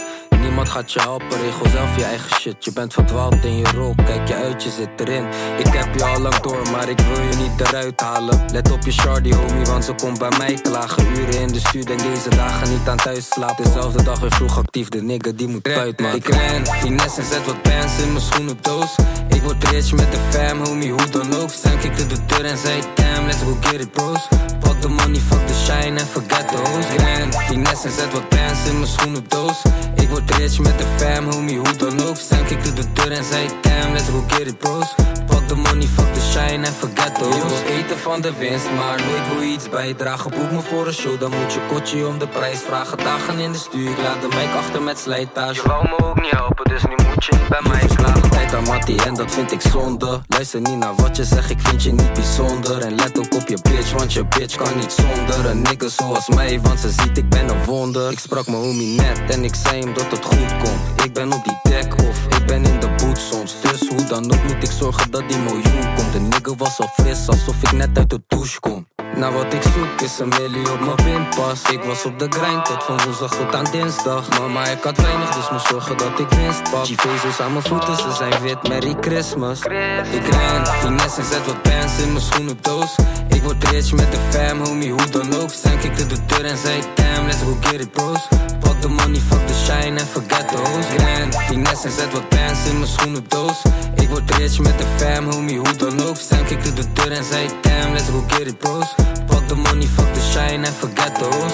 Niemand 0.40 0.68
gaat 0.68 0.92
je 0.92 1.00
helpen, 1.00 1.40
regel 1.40 1.68
zelf 1.68 1.96
je 1.96 2.04
eigen 2.04 2.36
shit. 2.40 2.64
Je 2.64 2.72
bent 2.72 2.92
verdwaald 2.92 3.44
in 3.44 3.56
je 3.56 3.66
rol, 3.74 3.94
kijk 4.04 4.28
je 4.28 4.34
uit, 4.34 4.62
je 4.62 4.70
zit 4.70 4.88
erin. 5.00 5.26
Ik 5.58 5.66
heb 5.66 5.94
je 5.94 6.04
al 6.04 6.20
lang 6.20 6.36
door, 6.36 6.70
maar 6.70 6.88
ik 6.88 7.00
wil 7.00 7.20
je 7.20 7.36
niet 7.36 7.60
eruit 7.60 8.00
halen. 8.00 8.44
Let 8.52 8.70
op 8.70 8.82
je 8.82 8.92
shorty, 8.92 9.32
homie, 9.32 9.64
want 9.64 9.84
ze 9.84 9.94
komt 9.94 10.18
bij 10.18 10.32
mij 10.38 10.54
klagen. 10.54 11.06
Uren 11.16 11.40
in 11.40 11.48
de 11.48 11.58
stuur, 11.58 11.86
denk 11.86 12.00
deze 12.00 12.28
dagen 12.28 12.70
niet 12.70 12.88
aan 12.88 12.96
thuis 12.96 13.28
slapen. 13.28 13.64
Dezelfde 13.64 14.02
dag 14.02 14.20
weer 14.20 14.32
vroeg 14.32 14.58
actief, 14.58 14.88
de 14.88 15.02
nigga 15.02 15.30
die 15.34 15.48
moet 15.48 15.62
buiten, 15.62 16.06
man. 16.06 16.14
Ik 16.14 16.28
ren, 16.28 16.66
finesse 16.66 17.20
en 17.20 17.26
zet 17.26 17.46
wat 17.46 17.62
pants 17.62 17.98
in 18.02 18.12
mijn 18.12 18.24
schoenendoos. 18.24 18.96
Ik 19.38 19.44
word 19.44 19.64
rich 19.70 19.92
met 19.92 20.12
de 20.12 20.18
fam, 20.30 20.64
homie, 20.64 20.90
hoe 20.90 21.08
dan 21.10 21.34
ook. 21.34 21.50
Stank 21.50 21.82
ik 21.82 21.96
de 21.96 22.24
deur 22.26 22.44
en 22.44 22.58
zei, 22.58 22.82
damn, 22.94 23.26
let's 23.26 23.38
go 23.38 23.56
get 23.60 23.80
it, 23.80 23.92
bros. 23.92 24.28
Pak 24.60 24.82
de 24.82 24.88
money, 24.88 25.20
fuck 25.20 25.46
the 25.46 25.54
shine 25.54 26.00
en 26.00 26.06
forget 26.06 26.48
the 26.48 26.56
hoes. 26.56 26.86
Ren, 26.96 27.32
finesse 27.32 27.86
en 27.86 27.92
zet 27.92 28.12
wat 28.12 28.28
pants 28.28 28.68
in 28.68 28.74
mijn 28.74 28.86
schoenendoos. 28.86 29.62
Ik 29.94 30.08
word 30.08 30.30
rich 30.34 30.58
met 30.58 30.78
de 30.78 30.84
fam, 30.96 31.30
homie, 31.30 31.58
hoe 31.58 31.76
dan 31.76 32.00
ook 32.02 32.16
ik 32.50 32.76
de 32.76 32.92
deur 32.92 33.12
en 33.12 33.24
zei 33.24 33.48
damn, 33.60 33.92
let's 33.92 34.08
go 34.08 34.24
get 34.26 34.46
it 34.46 34.58
bros 34.58 34.94
Pak 35.26 35.48
de 35.48 35.54
money, 35.54 35.86
fuck 35.86 36.14
the 36.14 36.20
shine 36.20 36.66
en 36.66 36.72
forget 36.72 37.14
the 37.14 37.28
wil 37.28 37.76
eten 37.76 37.98
van 37.98 38.20
de 38.20 38.32
winst, 38.38 38.70
maar 38.76 39.00
nooit 39.06 39.28
wil 39.28 39.42
je 39.42 39.52
iets 39.52 39.68
bijdragen 39.68 40.30
Boek 40.30 40.50
me 40.50 40.60
voor 40.60 40.86
een 40.86 40.92
show, 40.92 41.20
dan 41.20 41.30
moet 41.30 41.52
je 41.52 41.60
kotje 41.68 42.06
om 42.06 42.18
de 42.18 42.28
prijs 42.28 42.58
vragen 42.58 42.98
Dagen 42.98 43.38
in 43.38 43.52
de 43.52 43.58
stuur, 43.58 43.90
ik 43.90 43.98
laat 43.98 44.20
de 44.20 44.28
mic 44.28 44.54
achter 44.56 44.82
met 44.82 44.98
slijtage 44.98 45.54
Je 45.62 45.68
wou 45.68 45.88
me 45.88 46.04
ook 46.04 46.20
niet 46.20 46.30
helpen, 46.30 46.64
dus 46.64 46.82
nu 46.82 46.94
moet 47.08 47.17
bij 47.48 47.60
mij 47.68 47.86
klagen 47.86 48.30
Tijd 48.30 48.54
aan 48.54 48.62
Mattie 48.64 49.02
en 49.02 49.14
dat 49.14 49.30
vind 49.30 49.52
ik 49.52 49.60
zonde. 49.60 50.20
Luister 50.28 50.60
niet 50.60 50.76
naar 50.76 50.94
wat 50.94 51.16
je 51.16 51.24
zegt, 51.24 51.50
ik 51.50 51.60
vind 51.60 51.82
je 51.82 51.92
niet 51.92 52.12
bijzonder. 52.12 52.78
En 52.78 52.94
let 52.94 53.18
ook 53.18 53.34
op 53.34 53.48
je 53.48 53.58
bitch, 53.62 53.92
want 53.92 54.12
je 54.12 54.26
bitch 54.26 54.56
kan 54.56 54.76
niet 54.76 54.92
zonder 54.92 55.50
Een 55.50 55.62
nigger 55.62 55.90
zoals 55.90 56.28
mij, 56.28 56.60
want 56.60 56.80
ze 56.80 56.90
ziet 56.90 57.18
ik 57.18 57.28
ben 57.28 57.48
een 57.48 57.64
wonder. 57.64 58.10
Ik 58.10 58.18
sprak 58.18 58.46
mijn 58.46 58.62
homie 58.62 59.00
net 59.00 59.20
en 59.28 59.44
ik 59.44 59.54
zei 59.54 59.80
hem 59.80 59.94
dat 59.94 60.10
het 60.10 60.24
goed 60.24 60.56
komt. 60.62 61.04
Ik 61.04 61.12
ben 61.12 61.32
op 61.32 61.44
die 61.44 61.72
deck 61.72 61.94
of 61.94 62.38
ik 62.38 62.46
ben 62.46 62.64
in 62.64 62.80
de 62.80 62.88
boot 62.96 63.18
soms. 63.18 63.54
Dus 63.60 63.88
hoe 63.88 64.04
dan 64.04 64.32
ook 64.32 64.42
moet 64.42 64.62
ik 64.62 64.70
zorgen 64.70 65.10
dat 65.10 65.28
die 65.28 65.38
miljoen 65.38 65.94
komt. 65.96 66.12
De 66.12 66.20
nigger 66.20 66.56
was 66.56 66.78
al 66.80 66.88
fris, 66.92 67.28
alsof 67.28 67.62
ik 67.62 67.72
net 67.72 67.98
uit 67.98 68.10
de 68.10 68.22
douche 68.26 68.60
kom 68.60 68.86
nou 69.16 69.34
wat 69.34 69.52
ik 69.52 69.62
zoek 69.62 70.00
is 70.00 70.18
een 70.18 70.28
millie 70.28 70.72
op 70.72 70.80
mijn 70.80 70.94
pinpas. 70.94 71.62
Ik 71.62 71.82
was 71.82 72.04
op 72.04 72.18
de 72.18 72.26
grind 72.30 72.64
tot 72.64 72.84
van 72.84 72.98
woensdag 73.04 73.30
tot 73.30 73.54
aan 73.54 73.66
dinsdag. 73.70 74.38
Mama 74.38 74.64
ik 74.64 74.82
had 74.82 74.96
weinig 74.96 75.34
dus 75.34 75.50
moest 75.50 75.66
zorgen 75.66 75.96
dat 75.96 76.18
ik 76.18 76.28
winst 76.28 76.62
pak. 76.70 76.84
G-vezels 76.84 77.40
aan 77.40 77.52
mijn 77.52 77.64
voeten 77.64 77.96
ze 77.96 78.12
zijn 78.12 78.42
wit 78.42 78.68
Merry 78.68 78.96
Christmas. 79.00 79.60
Ik 79.60 80.26
ren, 80.30 80.66
finesse 80.66 81.20
en 81.20 81.26
zet 81.26 81.46
wat 81.46 81.62
pants 81.62 81.98
in 81.98 82.12
mijn 82.12 82.24
schoenendoos 82.24 82.94
Ik 83.38 83.44
word 83.44 83.64
rich 83.70 83.92
met 83.92 84.10
de 84.12 84.18
fam, 84.30 84.60
homie, 84.64 84.90
hoe 84.90 85.10
dan 85.10 85.34
ook. 85.34 85.50
Zijn 85.62 85.78
kikte 85.78 86.06
de 86.06 86.16
deur 86.26 86.44
en 86.44 86.56
zei, 86.56 86.82
damn, 86.94 87.26
let's 87.26 87.38
go 87.38 87.56
get 87.60 87.80
it, 87.80 87.92
bros. 87.92 88.28
Pak 88.60 88.82
de 88.82 88.88
money, 88.88 89.20
fuck 89.20 89.46
the 89.46 89.54
shine 89.54 90.00
en 90.00 90.06
forget 90.06 90.48
the 90.48 90.56
hoes. 90.56 90.86
Grand, 90.96 91.36
finesse 91.36 91.86
en 91.86 91.92
zet 91.92 92.12
wat 92.12 92.28
pants 92.28 92.66
in 92.68 92.78
mijn 92.78 92.90
schoenen 92.90 93.24
doos. 93.28 93.62
Ik 93.94 94.08
word 94.08 94.34
rich 94.34 94.58
met 94.58 94.78
de 94.78 94.84
fam, 94.96 95.30
homie, 95.30 95.58
hoe 95.58 95.76
dan 95.76 96.02
ook. 96.02 96.16
Sam 96.16 96.44
kikte 96.44 96.72
de 96.72 96.92
deur 96.92 97.12
en 97.12 97.24
zei, 97.24 97.46
damn, 97.62 97.92
let's 97.92 98.08
go 98.08 98.24
get 98.26 98.46
it, 98.46 98.58
bros. 98.58 98.94
Pak 99.26 99.48
de 99.48 99.54
money, 99.54 99.86
fuck 99.86 100.14
the 100.14 100.20
shine 100.20 100.66
en 100.66 100.72
forget 100.72 101.14
the 101.14 101.24
hoes. 101.24 101.52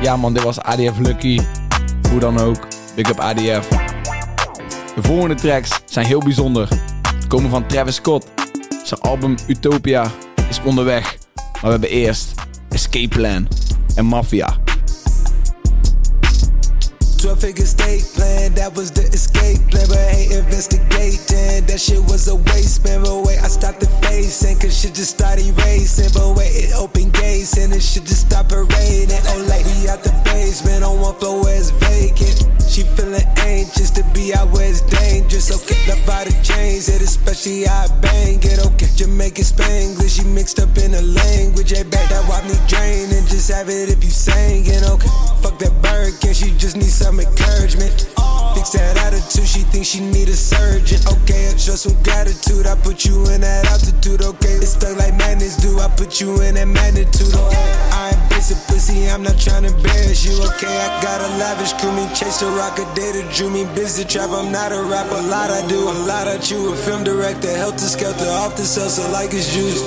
Ja 0.00 0.16
man, 0.16 0.32
dit 0.32 0.42
was 0.42 0.60
ADF 0.60 0.98
Lucky. 0.98 1.40
Hoe 2.10 2.20
dan 2.20 2.40
ook, 2.40 2.66
big 2.94 3.10
up 3.10 3.18
ADF. 3.18 3.68
De 4.94 5.02
volgende 5.02 5.34
tracks 5.34 5.80
zijn 5.84 6.06
heel 6.06 6.20
bijzonder. 6.20 6.68
Ze 7.20 7.26
komen 7.28 7.50
van 7.50 7.66
Travis 7.66 7.94
Scott. 7.94 8.26
Zijn 8.84 9.00
album 9.00 9.34
Utopia 9.46 10.10
is 10.48 10.60
onderweg. 10.64 11.16
Maar 11.34 11.62
we 11.62 11.68
hebben 11.70 11.90
eerst 11.90 12.34
Escape 12.68 13.08
Plan 13.08 13.48
en 13.94 14.04
Mafia. 14.04 14.63
12 17.24 17.40
figure 17.40 17.64
state 17.64 18.04
plan, 18.12 18.52
that 18.52 18.76
was 18.76 18.90
the 18.90 19.00
escape 19.08 19.56
plan. 19.72 19.88
But 19.88 19.96
hate 20.12 20.36
investigating, 20.36 21.64
that 21.64 21.80
shit 21.80 22.04
was 22.04 22.28
a 22.28 22.36
waste, 22.36 22.84
man. 22.84 23.00
But 23.00 23.24
wait, 23.24 23.40
I 23.40 23.48
stopped 23.48 23.80
the 23.80 23.88
facing, 24.04 24.60
cause 24.60 24.76
shit 24.76 24.92
just 24.92 25.16
started 25.16 25.48
racing. 25.64 26.12
But 26.12 26.36
wait, 26.36 26.52
it 26.52 26.76
opened 26.76 27.14
gates, 27.14 27.56
and 27.56 27.72
it 27.72 27.80
shit 27.80 28.04
just 28.04 28.28
stopped 28.28 28.52
raining. 28.52 29.24
Oh, 29.32 29.40
we 29.40 29.88
out 29.88 30.04
the 30.04 30.12
basement, 30.28 30.84
on 30.84 31.00
one 31.00 31.16
floor 31.16 31.40
where 31.40 31.56
it's 31.56 31.72
vacant. 31.72 32.44
She 32.68 32.84
feeling 32.92 33.24
anxious 33.40 33.88
to 33.96 34.04
be 34.12 34.34
out 34.36 34.52
where 34.52 34.68
it's 34.68 34.84
dangerous. 34.84 35.48
Okay, 35.48 35.80
love 35.88 36.04
out 36.04 36.28
the 36.28 36.36
chains, 36.44 36.92
it 36.92 37.00
especially 37.00 37.64
I 37.64 37.88
bang 38.04 38.36
it. 38.44 38.60
Oh, 38.60 38.68
okay, 38.76 38.92
Jamaican 38.96 39.44
Spanglish, 39.48 40.20
she 40.20 40.28
mixed 40.28 40.60
up 40.60 40.76
in 40.76 40.92
the 40.92 41.00
language. 41.00 41.72
Hey, 41.72 41.88
back 41.88 42.04
that 42.12 42.28
wipe 42.28 42.44
me 42.44 42.56
drain 42.68 43.08
and 43.16 43.24
just 43.32 43.48
have 43.48 43.72
it 43.72 43.88
if 43.88 44.04
you 44.04 44.10
singing. 44.10 44.84
Okay, 44.84 45.08
fuck 45.40 45.56
that 45.64 45.72
bird, 45.80 46.12
can 46.20 46.34
she 46.34 46.52
just 46.60 46.76
need 46.76 46.92
some 47.14 47.20
encouragement? 47.20 48.10
Fix 48.54 48.70
that 48.70 48.96
attitude, 49.06 49.46
she 49.46 49.60
thinks 49.70 49.88
she 49.88 50.00
need 50.00 50.28
a 50.28 50.36
surgeon. 50.36 50.98
Okay, 51.06 51.50
I 51.50 51.56
show 51.56 51.74
some 51.74 51.94
gratitude. 52.02 52.66
I 52.66 52.74
put 52.74 53.04
you 53.04 53.18
in 53.30 53.42
that 53.42 53.66
altitude. 53.66 54.22
Okay, 54.22 54.58
it's 54.62 54.74
stuck 54.74 54.96
like 54.96 55.14
madness 55.18 55.56
do. 55.56 55.78
I 55.78 55.88
put 55.88 56.20
you 56.20 56.40
in 56.42 56.54
that 56.54 56.66
magnitude. 56.66 57.34
Oh, 57.34 57.50
I 57.92 58.14
ain't 58.14 58.30
basic 58.30 58.58
pussy, 58.66 59.10
I'm 59.10 59.22
not 59.22 59.38
trying 59.38 59.66
to 59.66 59.74
embarrass 59.74 60.24
you. 60.24 60.34
Okay, 60.54 60.70
I 60.70 61.02
got 61.02 61.20
a 61.20 61.30
lavish 61.38 61.74
crew, 61.78 61.92
me 61.92 62.06
chase 62.14 62.38
the 62.38 62.46
rock, 62.58 62.78
a 62.78 62.86
data 62.94 63.26
drew 63.34 63.50
me 63.50 63.64
busy 63.74 64.04
trap. 64.04 64.30
I'm 64.30 64.50
not 64.50 64.72
a 64.72 64.82
rapper, 64.82 65.18
a 65.18 65.26
lot 65.26 65.50
I 65.50 65.66
do, 65.66 65.78
a 65.78 65.94
lot 66.06 66.26
I 66.26 66.38
chew. 66.38 66.72
A 66.72 66.76
film 66.76 67.04
director, 67.04 67.50
helter 67.56 67.90
skelter, 67.90 68.30
off 68.42 68.56
the 68.56 68.62
salsa 68.62 69.10
like 69.12 69.34
it's 69.34 69.52
juice. 69.54 69.82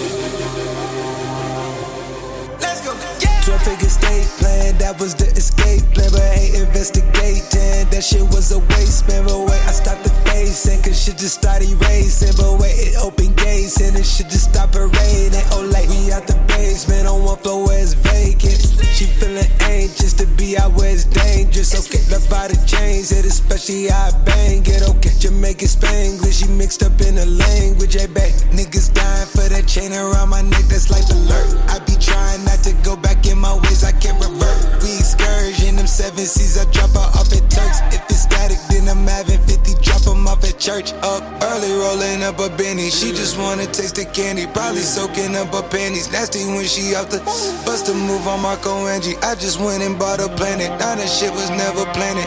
12 2.95 3.63
figure 3.63 3.89
state 3.89 4.27
plan, 4.39 4.77
that 4.77 4.99
was 4.99 5.13
the 5.15 5.27
escape 5.35 5.83
plan. 5.91 6.09
But 6.11 6.21
hate 6.39 6.55
investigating, 6.55 7.89
that 7.91 8.03
shit 8.03 8.23
was 8.31 8.51
a 8.51 8.59
waste, 8.59 9.07
man. 9.07 9.25
But 9.25 9.39
wait, 9.39 9.63
I 9.67 9.71
stopped 9.71 10.03
the 10.03 10.09
facing, 10.23 10.81
cause 10.83 10.95
shit 10.95 11.17
just 11.17 11.35
started 11.35 11.75
racing. 11.83 12.35
But 12.37 12.59
wait, 12.59 12.79
it 12.79 12.95
opened 12.95 13.35
gates, 13.35 13.81
and 13.81 13.97
it 13.97 14.05
shit 14.05 14.29
just 14.29 14.51
stopped 14.51 14.75
raining. 14.75 15.43
Oh, 15.51 15.67
like 15.71 15.89
we 15.89 16.11
out 16.11 16.27
the 16.27 16.46
basement, 16.57 17.07
on 17.07 17.23
one 17.23 17.37
floor 17.37 17.67
where 17.67 17.79
it's 17.79 17.93
vacant. 17.93 18.57
She 18.97 19.05
feeling 19.05 19.45
anxious 19.61 20.13
to 20.13 20.25
be 20.37 20.57
out 20.57 20.73
where 20.73 20.91
it's 20.91 21.05
dangerous. 21.05 21.69
Okay, 21.77 22.01
love 22.09 22.25
out 22.33 22.49
the 22.49 22.57
chains, 22.65 23.11
it 23.11 23.25
especially 23.25 23.91
I 23.91 24.09
bang 24.25 24.65
it. 24.65 24.81
Oh, 24.85 24.97
okay, 24.97 25.13
Jamaican 25.19 25.69
Spanglish, 25.69 26.41
she 26.41 26.47
mixed 26.49 26.81
up 26.81 26.97
in 27.01 27.15
the 27.15 27.25
language. 27.25 27.93
Hey, 27.93 28.07
back, 28.07 28.33
niggas 28.49 28.89
dying 28.93 29.29
for 29.29 29.45
that 29.53 29.67
chain 29.67 29.93
around 29.93 30.29
my 30.29 30.41
neck, 30.41 30.65
that's 30.65 30.89
life 30.89 31.05
alert. 31.13 31.53
I 31.69 31.77
be 31.85 31.93
trying 32.01 32.43
not 32.49 32.59
to 32.65 32.73
go 32.81 32.97
back 32.97 33.25
in 33.29 33.37
my 33.37 33.53
ways, 33.53 33.83
I 33.83 33.93
can't 33.93 34.17
revert. 34.17 34.81
We 34.81 34.97
excursion, 34.97 35.77
them 35.77 35.85
seven 35.85 36.25
seas, 36.25 36.57
I 36.57 36.65
drop 36.73 36.97
her 36.97 37.07
off 37.13 37.29
at 37.29 37.45
Turks. 37.53 37.85
If 37.93 38.01
it's 38.09 38.25
static, 38.25 38.57
then 38.73 38.89
I'm 38.89 39.05
having 39.05 39.39
50, 39.45 39.77
drop 39.85 40.01
them 40.01 40.25
off 40.25 40.41
at 40.41 40.57
church. 40.57 40.93
Up 41.05 41.21
early, 41.53 41.69
rolling 41.77 42.25
up 42.25 42.41
a 42.41 42.49
Benny. 42.49 42.89
She 42.89 43.13
just 43.13 43.37
wanna 43.37 43.69
taste 43.69 44.01
the 44.01 44.05
candy, 44.09 44.49
probably 44.49 44.81
soaking 44.81 45.35
up 45.37 45.53
her 45.53 45.61
panties. 45.69 46.09
Nasty 46.11 46.46
when 46.55 46.65
she 46.65 46.95
out 46.95 47.09
the 47.09 47.19
bust 47.65 47.89
a 47.89 47.93
move 47.93 48.27
on 48.27 48.41
Marco 48.41 48.87
Angie. 48.87 49.17
I 49.23 49.35
just 49.35 49.59
went 49.59 49.83
and 49.83 49.97
bought 49.97 50.19
a 50.19 50.29
planet. 50.35 50.69
Now 50.79 50.95
that 50.95 51.09
shit 51.09 51.31
was 51.31 51.49
never 51.49 51.85
planned. 51.91 52.19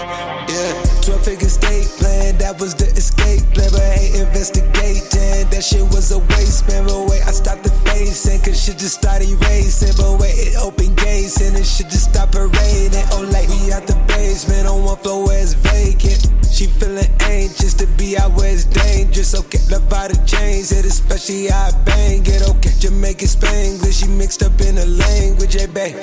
Yeah, 0.50 0.72
12 1.02 1.24
figure 1.24 1.48
state 1.48 1.86
plan, 2.00 2.36
that 2.38 2.58
was 2.58 2.74
the 2.74 2.86
escape 2.98 3.46
plan. 3.54 3.70
But 3.70 3.86
hate 3.94 4.18
investigating, 4.18 5.46
that 5.50 5.62
shit 5.62 5.86
was 5.94 6.10
a 6.12 6.18
waste, 6.34 6.66
man. 6.68 6.86
But 6.86 7.06
wait, 7.08 7.22
I 7.22 7.30
stopped 7.30 7.62
the 7.62 7.70
facing, 7.86 8.40
cause 8.42 8.58
shit 8.58 8.78
just 8.78 8.98
started 8.98 9.30
racing. 9.46 9.94
But 9.96 10.18
wait, 10.18 10.34
it 10.34 10.56
opened 10.58 10.96
gates, 10.96 11.40
and 11.40 11.56
it 11.56 11.64
shit 11.64 11.88
just 11.88 12.10
stopped 12.10 12.34
raining. 12.34 13.06
Oh, 13.14 13.22
like 13.30 13.48
we 13.48 13.72
out 13.72 13.86
the 13.86 13.96
basement, 14.08 14.66
on 14.66 14.82
one 14.82 14.98
floor 14.98 15.26
where 15.26 15.40
it's 15.40 15.54
vacant. 15.54 16.26
She 16.50 16.66
feeling 16.66 17.08
anxious 17.20 17.74
to 17.74 17.86
be 17.94 18.18
out 18.18 18.32
where 18.34 18.52
it's 18.52 18.64
dangerous. 18.64 19.34
Okay, 19.34 19.59
love 19.90 19.92
out 19.92 20.10
the 20.10 20.26
chains, 20.26 20.72
it 20.72 20.84
especially 20.84 21.50
I 21.50 21.70
bang 21.84 22.22
it. 22.26 22.48
Okay, 22.48 22.72
Jamaican 22.78 23.28
Spanglish, 23.28 24.00
she 24.00 24.08
mixed 24.08 24.42
up 24.42 24.60
in 24.60 24.76
the 24.76 24.86
language. 24.86 25.54
Hey, 25.54 25.66
babe. 25.66 25.96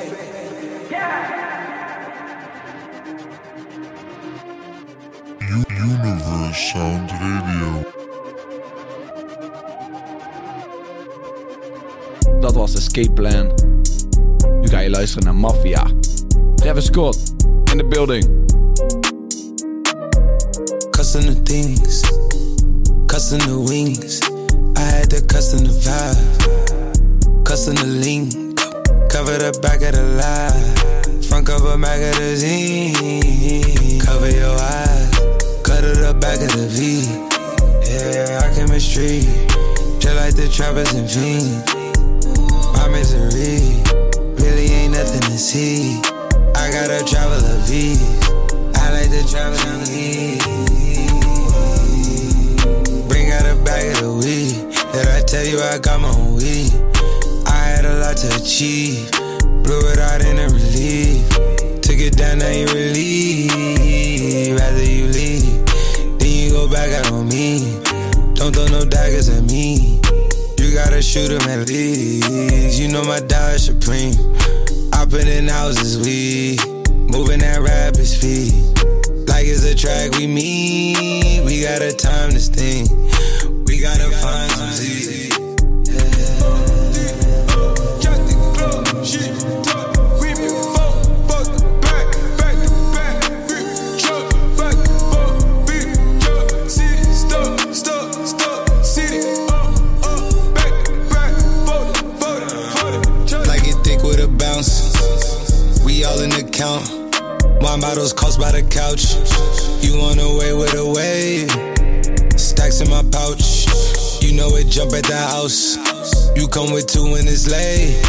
U- 5.42 5.66
Universe 5.70 6.72
Sound 6.72 7.12
Radio. 7.12 7.92
Dat 12.42 12.54
was 12.56 12.76
Escape 12.76 13.12
Plan. 13.12 13.52
Nu 14.62 14.68
ga 14.68 14.80
je 14.80 14.90
luisteren 14.90 15.24
naar 15.26 15.36
Mafia. 15.36 15.88
Travis 16.56 16.86
Scott 16.86 17.18
in 17.72 17.78
the 17.78 17.86
building. 17.90 18.26
Cussing 20.90 21.26
the 21.26 21.42
things, 21.44 22.02
custom 23.18 23.40
the 23.50 23.60
wings. 23.60 24.22
I 24.78 24.86
had 24.94 25.10
to 25.10 25.26
custom 25.26 25.66
the 25.66 25.74
vibe, 25.74 27.44
custom 27.44 27.74
the 27.74 27.88
link. 27.88 28.30
Cover 29.10 29.34
the 29.42 29.58
back 29.58 29.82
of 29.82 29.98
the 29.98 30.06
lie, 30.22 30.54
front 31.26 31.48
cover 31.48 31.80
magazine. 31.80 32.94
Cover 34.06 34.30
your 34.30 34.54
eyes, 34.54 35.10
cut 35.66 35.82
it 35.84 35.98
the 35.98 36.14
back 36.22 36.38
of 36.46 36.54
the 36.54 36.70
V. 36.70 37.10
Yeah, 37.90 38.46
our 38.46 38.54
chemistry, 38.54 39.26
just 39.98 40.14
like 40.14 40.36
the 40.38 40.46
trappers 40.54 40.94
and 40.94 41.10
fiends. 41.10 41.74
My 42.78 42.86
misery 42.94 43.82
really 44.38 44.70
ain't 44.78 44.94
nothing 44.94 45.26
to 45.26 45.38
see. 45.42 45.98
I 46.54 46.70
gotta 46.70 47.02
travel 47.02 47.42
a 47.42 47.58
V. 47.66 47.98
I 48.78 48.94
like 48.94 49.10
to 49.10 49.26
travel 49.26 49.58
on 49.74 49.80
the 49.80 50.47
lot. 58.48 59.64
Blew 59.64 59.80
it 59.92 60.00
out 60.00 60.22
in 60.22 60.40
a 60.40 60.48
relief. 60.48 61.28
Took 61.82 62.00
it 62.00 62.16
down, 62.18 62.40
now 62.40 62.50
you 62.50 62.66
relieve. 62.68 64.58
Rather 64.58 64.84
you 64.84 65.06
leave. 65.08 65.66
Then 66.20 66.30
you 66.30 66.52
go 66.52 66.70
back 66.70 66.90
out 66.92 67.12
on 67.12 67.28
me. 67.28 67.80
Don't 68.36 68.56
throw 68.56 68.68
no 68.68 68.86
daggers 68.86 69.30
at 69.30 69.44
me. 69.44 70.00
You 70.58 70.74
gotta 70.74 71.02
shoot 71.02 71.32
'em 71.32 71.50
at 71.50 71.68
least. 71.68 72.80
You 72.80 72.88
know 72.90 73.04
my 73.04 73.20
dog 73.20 73.60
supreme. 73.60 74.16
Put 75.10 75.26
in 75.26 75.48
houses, 75.48 75.98
we 76.06 76.58
moving 77.10 77.42
at 77.42 77.62
rapid 77.62 78.06
speed. 78.06 78.54
Like 79.26 79.46
it's 79.46 79.64
a 79.64 79.74
track 79.74 80.12
we 80.12 80.28
meet. 80.28 81.46
We 81.46 81.62
got 81.62 81.82
a 81.82 81.94
time 81.94 82.32
this 82.32 82.50
thing. 82.50 83.07
Wine 107.78 107.90
bottles 107.94 108.12
cost 108.12 108.40
by 108.40 108.52
the 108.52 108.64
couch. 108.64 109.14
You 109.86 110.02
on 110.02 110.18
the 110.18 110.26
way 110.34 110.50
with 110.54 110.74
a 110.74 110.82
wave. 110.82 111.46
Stacks 112.34 112.82
in 112.82 112.90
my 112.90 113.06
pouch. 113.14 113.70
You 114.18 114.34
know 114.34 114.50
it 114.58 114.66
jump 114.66 114.94
at 114.94 115.06
the 115.06 115.14
house. 115.14 115.78
You 116.34 116.48
come 116.48 116.74
with 116.74 116.88
two 116.88 117.06
when 117.06 117.28
it's 117.30 117.46
late. 117.46 118.02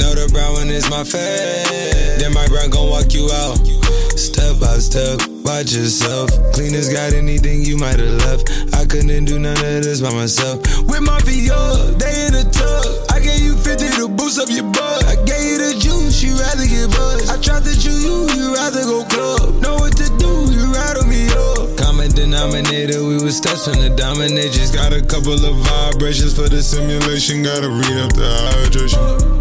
Know 0.00 0.16
the 0.16 0.24
brown 0.32 0.54
one 0.54 0.68
is 0.68 0.88
my 0.88 1.04
fave. 1.04 2.16
Then 2.16 2.32
my 2.32 2.48
brown 2.48 2.70
gon' 2.70 2.88
walk 2.88 3.12
you 3.12 3.28
out. 3.44 3.60
Step 4.16 4.56
by 4.56 4.80
step. 4.80 5.20
Watch 5.44 5.76
yourself. 5.76 6.30
Cleaners 6.56 6.88
got 6.88 7.12
anything 7.12 7.60
you 7.60 7.76
might 7.76 8.00
have 8.00 8.16
left. 8.24 8.48
I 8.72 8.86
couldn't 8.86 9.26
do 9.26 9.38
none 9.38 9.60
of 9.60 9.84
this 9.84 10.00
by 10.00 10.14
myself. 10.16 10.64
With 10.88 11.04
my 11.04 11.20
VR, 11.28 11.92
they 12.00 12.24
in 12.24 12.32
the 12.40 12.48
tub. 12.48 12.88
I 13.12 13.20
gave 13.20 13.44
you 13.44 13.52
50 13.52 13.84
to 14.00 14.08
boost 14.08 14.40
up 14.40 14.48
your 14.48 14.64
butt. 14.72 15.04
I 15.04 15.20
gave 15.28 15.44
you 15.44 15.58
the 15.60 15.76
you 16.22 16.36
rather 16.36 16.66
get 16.66 16.90
buzzed. 16.90 17.30
I 17.30 17.40
tried 17.40 17.64
to 17.64 17.74
chew 17.78 17.90
you, 17.90 18.28
you 18.36 18.54
rather 18.54 18.84
go 18.84 19.04
club. 19.04 19.62
Know 19.62 19.74
what 19.74 19.96
to 19.96 20.08
do, 20.18 20.52
you 20.52 20.72
rattle 20.72 21.06
me 21.06 21.28
up. 21.28 21.76
Common 21.78 22.10
denominator, 22.12 23.04
we 23.04 23.22
was 23.22 23.36
steps 23.36 23.64
from 23.64 23.80
the 23.80 23.90
dominate. 23.90 24.52
Just 24.52 24.74
got 24.74 24.92
a 24.92 25.00
couple 25.00 25.32
of 25.32 25.56
vibrations 25.56 26.34
for 26.34 26.48
the 26.48 26.62
simulation. 26.62 27.42
Gotta 27.42 27.68
read 27.68 27.98
up 28.04 28.12
the 28.12 28.28
hydration. 28.52 29.39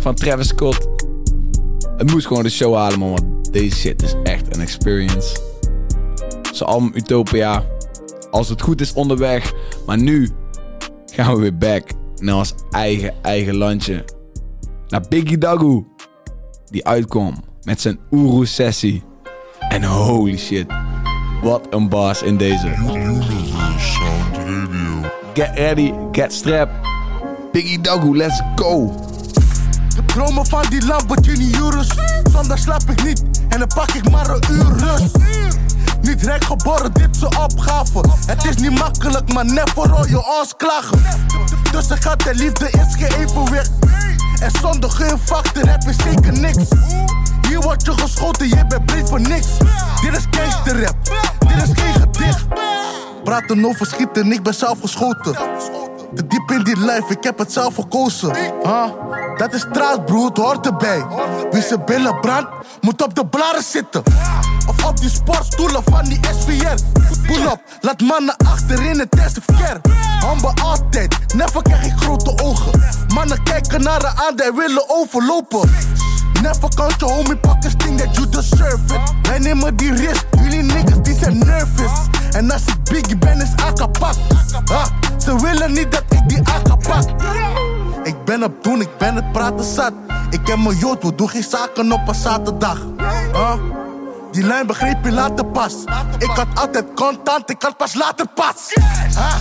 Van 0.00 0.14
Travis 0.14 0.48
Scott. 0.48 0.88
Het 1.96 2.10
moest 2.10 2.26
gewoon 2.26 2.42
de 2.42 2.50
show 2.50 2.74
halen, 2.74 2.98
man. 2.98 3.10
Want 3.10 3.52
deze 3.52 3.76
shit 3.76 4.02
is 4.02 4.14
echt 4.22 4.56
een 4.56 4.62
experience. 4.62 5.36
Zijn 6.52 6.68
album 6.68 6.90
Utopia. 6.94 7.64
Als 8.30 8.48
het 8.48 8.62
goed 8.62 8.80
is 8.80 8.92
onderweg. 8.92 9.52
Maar 9.86 9.98
nu 9.98 10.30
gaan 11.12 11.34
we 11.34 11.40
weer 11.40 11.58
back 11.58 11.90
naar 12.16 12.36
ons 12.36 12.54
eigen, 12.70 13.14
eigen 13.22 13.56
landje. 13.56 14.04
Naar 14.88 15.04
Biggie 15.08 15.38
Dagu. 15.38 15.84
Die 16.70 16.86
uitkwam 16.86 17.34
met 17.62 17.80
zijn 17.80 17.98
Uru-sessie. 18.10 19.02
En 19.68 19.84
holy 19.84 20.38
shit. 20.38 20.66
Wat 21.42 21.66
een 21.70 21.88
baas 21.88 22.22
in 22.22 22.36
deze. 22.36 22.68
Get 25.34 25.50
ready, 25.54 25.92
get 26.12 26.32
strapped. 26.32 26.74
Biggie 27.52 27.80
Dagu, 27.80 28.16
let's 28.16 28.42
go. 28.54 28.94
Dromen 30.06 30.46
van 30.46 30.64
die 30.70 30.86
Lamborghini 30.86 31.54
Urus. 31.54 31.88
Zondag 32.32 32.58
slaap 32.58 32.90
ik 32.90 33.04
niet 33.04 33.22
en 33.48 33.58
dan 33.58 33.68
pak 33.74 33.90
ik 33.90 34.10
maar 34.10 34.30
een 34.30 34.44
uur 34.50 34.76
rust. 34.76 35.16
Niet 36.00 36.22
rijk 36.22 36.44
geboren, 36.44 36.92
dit 36.92 37.22
een 37.22 37.38
opgave. 37.38 38.04
Het 38.26 38.44
is 38.44 38.56
niet 38.56 38.78
makkelijk, 38.78 39.32
maar 39.32 39.44
never 39.44 39.90
hoor 39.90 40.08
je 40.08 40.38
ons 40.40 40.54
klagen. 40.56 41.02
Tussen 41.72 42.02
gat 42.02 42.22
en 42.22 42.36
liefde 42.36 42.70
is 42.70 42.94
geen 42.98 43.12
evenwicht. 43.12 43.70
En 44.40 44.50
zonder 44.60 44.90
geen 44.90 45.18
factor 45.24 45.68
heb 45.68 45.82
je 45.82 45.94
zeker 46.04 46.32
niks. 46.32 46.64
Hier 47.48 47.60
wordt 47.60 47.84
je 47.84 47.92
geschoten, 47.92 48.48
je 48.48 48.66
bent 48.68 48.86
breed 48.86 49.08
voor 49.08 49.20
niks. 49.20 49.46
Dit 50.00 50.16
is 50.16 50.24
gangsterrap, 50.30 50.96
dit 51.38 51.68
is 51.68 51.82
geen 51.82 51.92
gedicht. 51.92 52.46
Praten 53.24 53.64
over 53.64 53.86
schieten, 53.86 54.32
ik 54.32 54.42
ben 54.42 54.54
zelf 54.54 54.80
geschoten. 54.80 55.36
Te 56.14 56.26
diep 56.26 56.50
in 56.50 56.62
die 56.62 56.76
life, 56.76 57.04
ik 57.08 57.24
heb 57.24 57.38
het 57.38 57.52
zelf 57.52 57.74
gekozen. 57.74 58.34
Huh? 58.62 58.84
Dat 59.36 59.54
is 59.54 59.60
straat, 59.60 60.04
broer, 60.04 60.28
het 60.28 60.36
hoort 60.36 60.66
erbij. 60.66 61.06
Wie 61.50 61.62
zijn 61.62 61.84
billen 61.84 62.20
brandt, 62.20 62.50
moet 62.80 63.02
op 63.02 63.14
de 63.14 63.26
blaren 63.26 63.62
zitten. 63.62 64.02
Of 64.68 64.84
op 64.84 65.00
die 65.00 65.10
sportstoelen 65.10 65.82
van 65.84 66.04
die 66.04 66.20
SVR. 66.38 66.74
Pull 67.26 67.42
up, 67.42 67.60
laat 67.80 68.00
mannen 68.00 68.36
achterin 68.36 68.98
het 68.98 69.18
eerste 69.18 69.40
verkeer. 69.40 69.80
Humble 70.28 70.62
altijd, 70.62 71.16
never 71.34 71.62
krijg 71.62 71.84
ik 71.84 71.92
grote 71.96 72.42
ogen. 72.42 72.82
Mannen 73.14 73.42
kijken 73.42 73.82
naar 73.82 74.00
de 74.00 74.06
aan, 74.06 74.36
die 74.36 74.52
willen 74.54 74.84
overlopen. 74.88 75.70
Never 76.42 76.68
count 76.74 76.94
je 77.00 77.04
homie 77.04 77.36
pakkers, 77.36 77.74
think 77.76 77.98
that 77.98 78.16
you 78.16 78.28
deserve 78.28 78.94
it. 78.94 79.28
Wij 79.28 79.38
nemen 79.38 79.76
die 79.76 79.94
risk, 79.94 80.24
jullie 80.42 80.62
niggas 80.62 81.02
die 81.02 81.18
zijn 81.18 81.38
nervous. 81.38 81.90
En 82.30 82.50
als 82.50 82.62
ik 82.64 82.84
biggie 82.84 83.18
ben, 83.18 83.40
is 83.40 83.50
AK 83.64 83.98
pak. 83.98 84.14
Ah, 84.64 84.86
ze 85.18 85.40
willen 85.40 85.72
niet 85.72 85.92
dat 85.92 86.04
ik 86.08 86.28
die 86.28 86.38
AK 86.38 86.82
pak. 86.82 87.04
Ik 88.02 88.24
ben 88.24 88.44
op 88.44 88.64
doen, 88.64 88.80
ik 88.80 88.98
ben 88.98 89.14
het 89.14 89.32
praten 89.32 89.64
zat. 89.64 89.92
Ik 90.30 90.44
ken 90.44 90.62
mijn 90.62 90.76
jood, 90.76 91.02
we 91.02 91.14
doen 91.14 91.28
geen 91.28 91.42
zaken 91.42 91.92
op 91.92 92.08
een 92.08 92.14
zaterdag. 92.14 92.78
Ah, 93.32 93.54
die 94.32 94.44
lijn 94.44 94.66
begreep 94.66 95.04
je 95.04 95.12
later 95.12 95.46
pas. 95.46 95.74
Ik 96.18 96.30
had 96.30 96.46
altijd 96.54 96.84
contant, 96.94 97.50
ik 97.50 97.62
had 97.62 97.76
pas 97.76 97.94
later 97.94 98.26
pas. 98.34 98.74
Ah, 99.16 99.34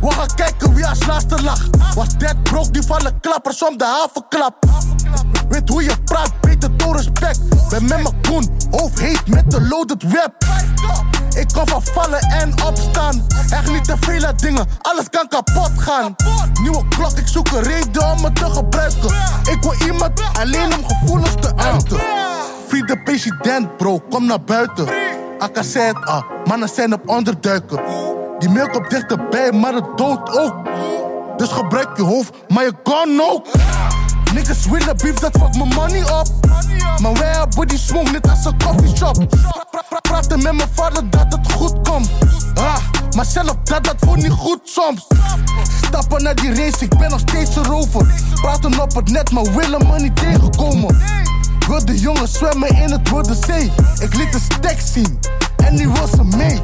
we 0.00 0.10
gaan 0.10 0.34
kijken 0.34 0.74
wie 0.74 0.86
als 0.86 1.06
laatste 1.06 1.42
lag. 1.42 1.60
Was 1.94 2.16
dead 2.16 2.42
broke, 2.42 2.70
die 2.70 2.82
vallen 2.82 3.20
klappers 3.20 3.62
om 3.64 3.76
de 3.76 3.84
havenklap. 3.84 4.66
Weet 5.48 5.68
hoe 5.68 5.82
je 5.82 5.92
praat, 6.04 6.40
beter 6.40 6.76
door 6.76 6.96
respect. 6.96 7.40
Ben 7.68 7.84
met 7.84 8.02
mijn 8.02 8.20
koen, 8.28 8.50
hoofd 8.70 8.98
heet 8.98 9.26
met 9.26 9.50
de 9.50 9.60
loaded 9.68 10.02
web. 10.02 10.32
Ik 11.38 11.48
kan 11.52 11.68
van 11.68 11.82
vallen 11.82 12.20
en 12.20 12.52
opstaan. 12.66 13.26
Echt 13.50 13.70
niet 13.72 13.84
te 13.84 13.96
veel 14.00 14.36
dingen, 14.36 14.66
alles 14.80 15.10
kan 15.10 15.28
kapot 15.28 15.70
gaan. 15.76 16.16
Nieuwe 16.62 16.88
klok, 16.88 17.18
ik 17.18 17.26
zoek 17.26 17.48
een 17.48 17.62
reden 17.62 18.10
om 18.12 18.24
het 18.24 18.34
te 18.34 18.50
gebruiken. 18.50 19.14
Ik 19.50 19.58
wil 19.60 19.74
iemand 19.86 20.22
alleen 20.38 20.74
om 20.74 20.84
gevoelens 20.86 21.34
te 21.40 21.56
uiten. 21.56 22.00
Free 22.66 22.84
de 22.84 23.02
president, 23.02 23.76
bro, 23.76 23.98
kom 24.10 24.26
naar 24.26 24.42
buiten. 24.42 24.88
AK 25.38 25.58
zei 25.60 25.86
het 25.86 26.06
al, 26.06 26.24
mannen 26.44 26.68
zijn 26.68 26.92
op 26.92 27.08
onderduiken. 27.08 27.80
Die 28.38 28.48
milk 28.48 28.74
op 28.76 28.90
dichterbij, 28.90 29.52
maar 29.52 29.74
het 29.74 29.96
dood 29.96 30.38
ook. 30.38 30.54
Dus 31.36 31.48
gebruik 31.48 31.96
je 31.96 32.02
hoofd, 32.02 32.30
maar 32.48 32.64
je 32.64 32.72
kan 32.82 33.20
ook. 33.20 33.46
Niggas 34.34 34.66
willen 34.66 34.96
beef, 34.96 35.14
dat 35.14 35.30
fuck 35.40 35.56
mijn 35.56 35.68
money 35.74 36.02
op. 36.10 36.26
Maar 37.02 37.12
wij 37.12 37.32
hebben 37.32 37.68
die 37.68 37.78
swing 37.78 38.10
net 38.12 38.30
als 38.30 38.44
een 38.44 38.58
coffeeshop. 38.64 39.28
Pra- 39.70 39.82
pra- 39.88 40.00
Praten 40.00 40.42
met 40.42 40.52
mijn 40.52 40.68
vader 40.74 41.10
dat 41.10 41.26
het 41.28 41.52
goed 41.52 41.88
komt. 41.88 42.10
Ah, 42.54 42.76
maar 43.16 43.24
zelf 43.24 43.54
dat 43.64 43.84
dat 43.84 43.94
voor 43.98 44.16
niet 44.16 44.30
goed 44.30 44.60
soms. 44.64 45.06
Stappen 45.86 46.22
naar 46.22 46.34
die 46.34 46.54
race, 46.54 46.84
ik 46.84 46.98
ben 46.98 47.10
nog 47.10 47.20
steeds 47.20 47.56
een 47.56 47.64
rover. 47.64 48.06
Praten 48.34 48.80
op 48.80 48.94
het 48.94 49.10
net, 49.10 49.30
maar 49.30 49.44
willen 49.54 49.86
me 49.86 49.98
niet 50.00 50.16
tegenkomen. 50.16 51.00
Wil 51.68 51.84
de 51.84 51.98
jongen 52.00 52.28
zwemmen 52.28 52.68
in 52.68 52.90
het 52.90 53.08
Rode 53.08 53.34
Zee. 53.46 53.72
Ik 54.00 54.14
liet 54.14 54.34
een 54.34 54.40
stek 54.40 54.80
zien 54.80 55.18
en 55.56 55.76
die 55.76 55.88
was 55.88 56.12
er 56.12 56.26
mee. 56.26 56.60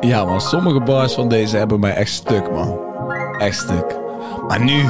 Ja, 0.00 0.24
man, 0.24 0.40
sommige 0.40 0.80
bars 0.80 1.14
van 1.14 1.28
deze 1.28 1.56
hebben 1.56 1.80
mij 1.80 1.94
echt 1.94 2.10
stuk, 2.10 2.50
man. 2.50 2.87
Echt 3.38 3.58
stuk. 3.58 3.96
Maar 4.48 4.60
nu 4.60 4.84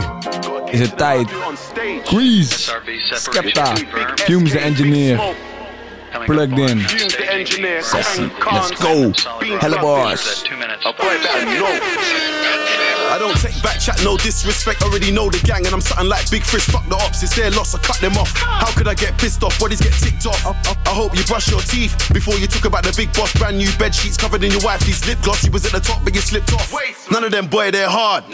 is 0.70 0.80
het 0.80 0.96
tijd. 0.96 1.30
Grease, 2.04 2.72
Skepta, 3.14 3.72
Fumes 4.14 4.50
the 4.50 4.58
Engineer, 4.58 5.20
Plugged 6.24 6.58
In, 6.58 6.84
Sessie, 7.80 8.30
let's 8.52 8.70
go. 8.70 9.10
Helle 9.58 9.78
bars. 9.80 10.44
I'll 13.08 13.18
play 13.18 13.18
that 13.18 13.18
note. 13.18 13.18
I 13.18 13.18
don't 13.18 13.38
take 13.40 13.62
back 13.62 13.80
chat, 13.80 14.00
no 14.04 14.16
disrespect. 14.16 14.82
Already 14.82 15.10
know 15.10 15.30
the 15.30 15.38
gang, 15.44 15.64
and 15.64 15.74
I'm 15.74 15.80
something 15.80 16.08
like 16.08 16.30
Big 16.30 16.42
Fish. 16.42 16.66
Fuck 16.66 16.88
the 16.88 16.96
ops, 16.96 17.22
it's 17.22 17.34
their 17.34 17.50
loss. 17.50 17.74
I 17.74 17.78
cut 17.78 18.00
them 18.00 18.16
off. 18.16 18.32
How 18.36 18.70
could 18.76 18.88
I 18.88 18.94
get 18.94 19.18
pissed 19.18 19.42
off? 19.42 19.58
Bodies 19.58 19.80
get 19.80 19.92
ticked 19.92 20.26
off. 20.26 20.44
I 20.44 20.92
hope 20.92 21.16
you 21.16 21.24
brush 21.24 21.50
your 21.50 21.60
teeth 21.60 21.96
before 22.12 22.38
you 22.38 22.46
talk 22.46 22.64
about 22.64 22.84
the 22.84 22.94
big 22.96 23.12
boss. 23.14 23.32
Brand 23.38 23.58
new 23.58 23.70
bed 23.78 23.94
sheets 23.94 24.16
covered 24.16 24.44
in 24.44 24.52
your 24.52 24.62
wifey's 24.62 25.06
lip 25.06 25.18
gloss. 25.22 25.44
You 25.44 25.50
was 25.50 25.64
at 25.66 25.72
the 25.72 25.80
top, 25.80 26.04
but 26.04 26.14
you 26.14 26.20
slipped 26.20 26.52
off. 26.52 26.72
None 27.10 27.24
of 27.24 27.30
them 27.32 27.46
boy, 27.46 27.70
they're 27.70 27.88
hard. 27.88 28.24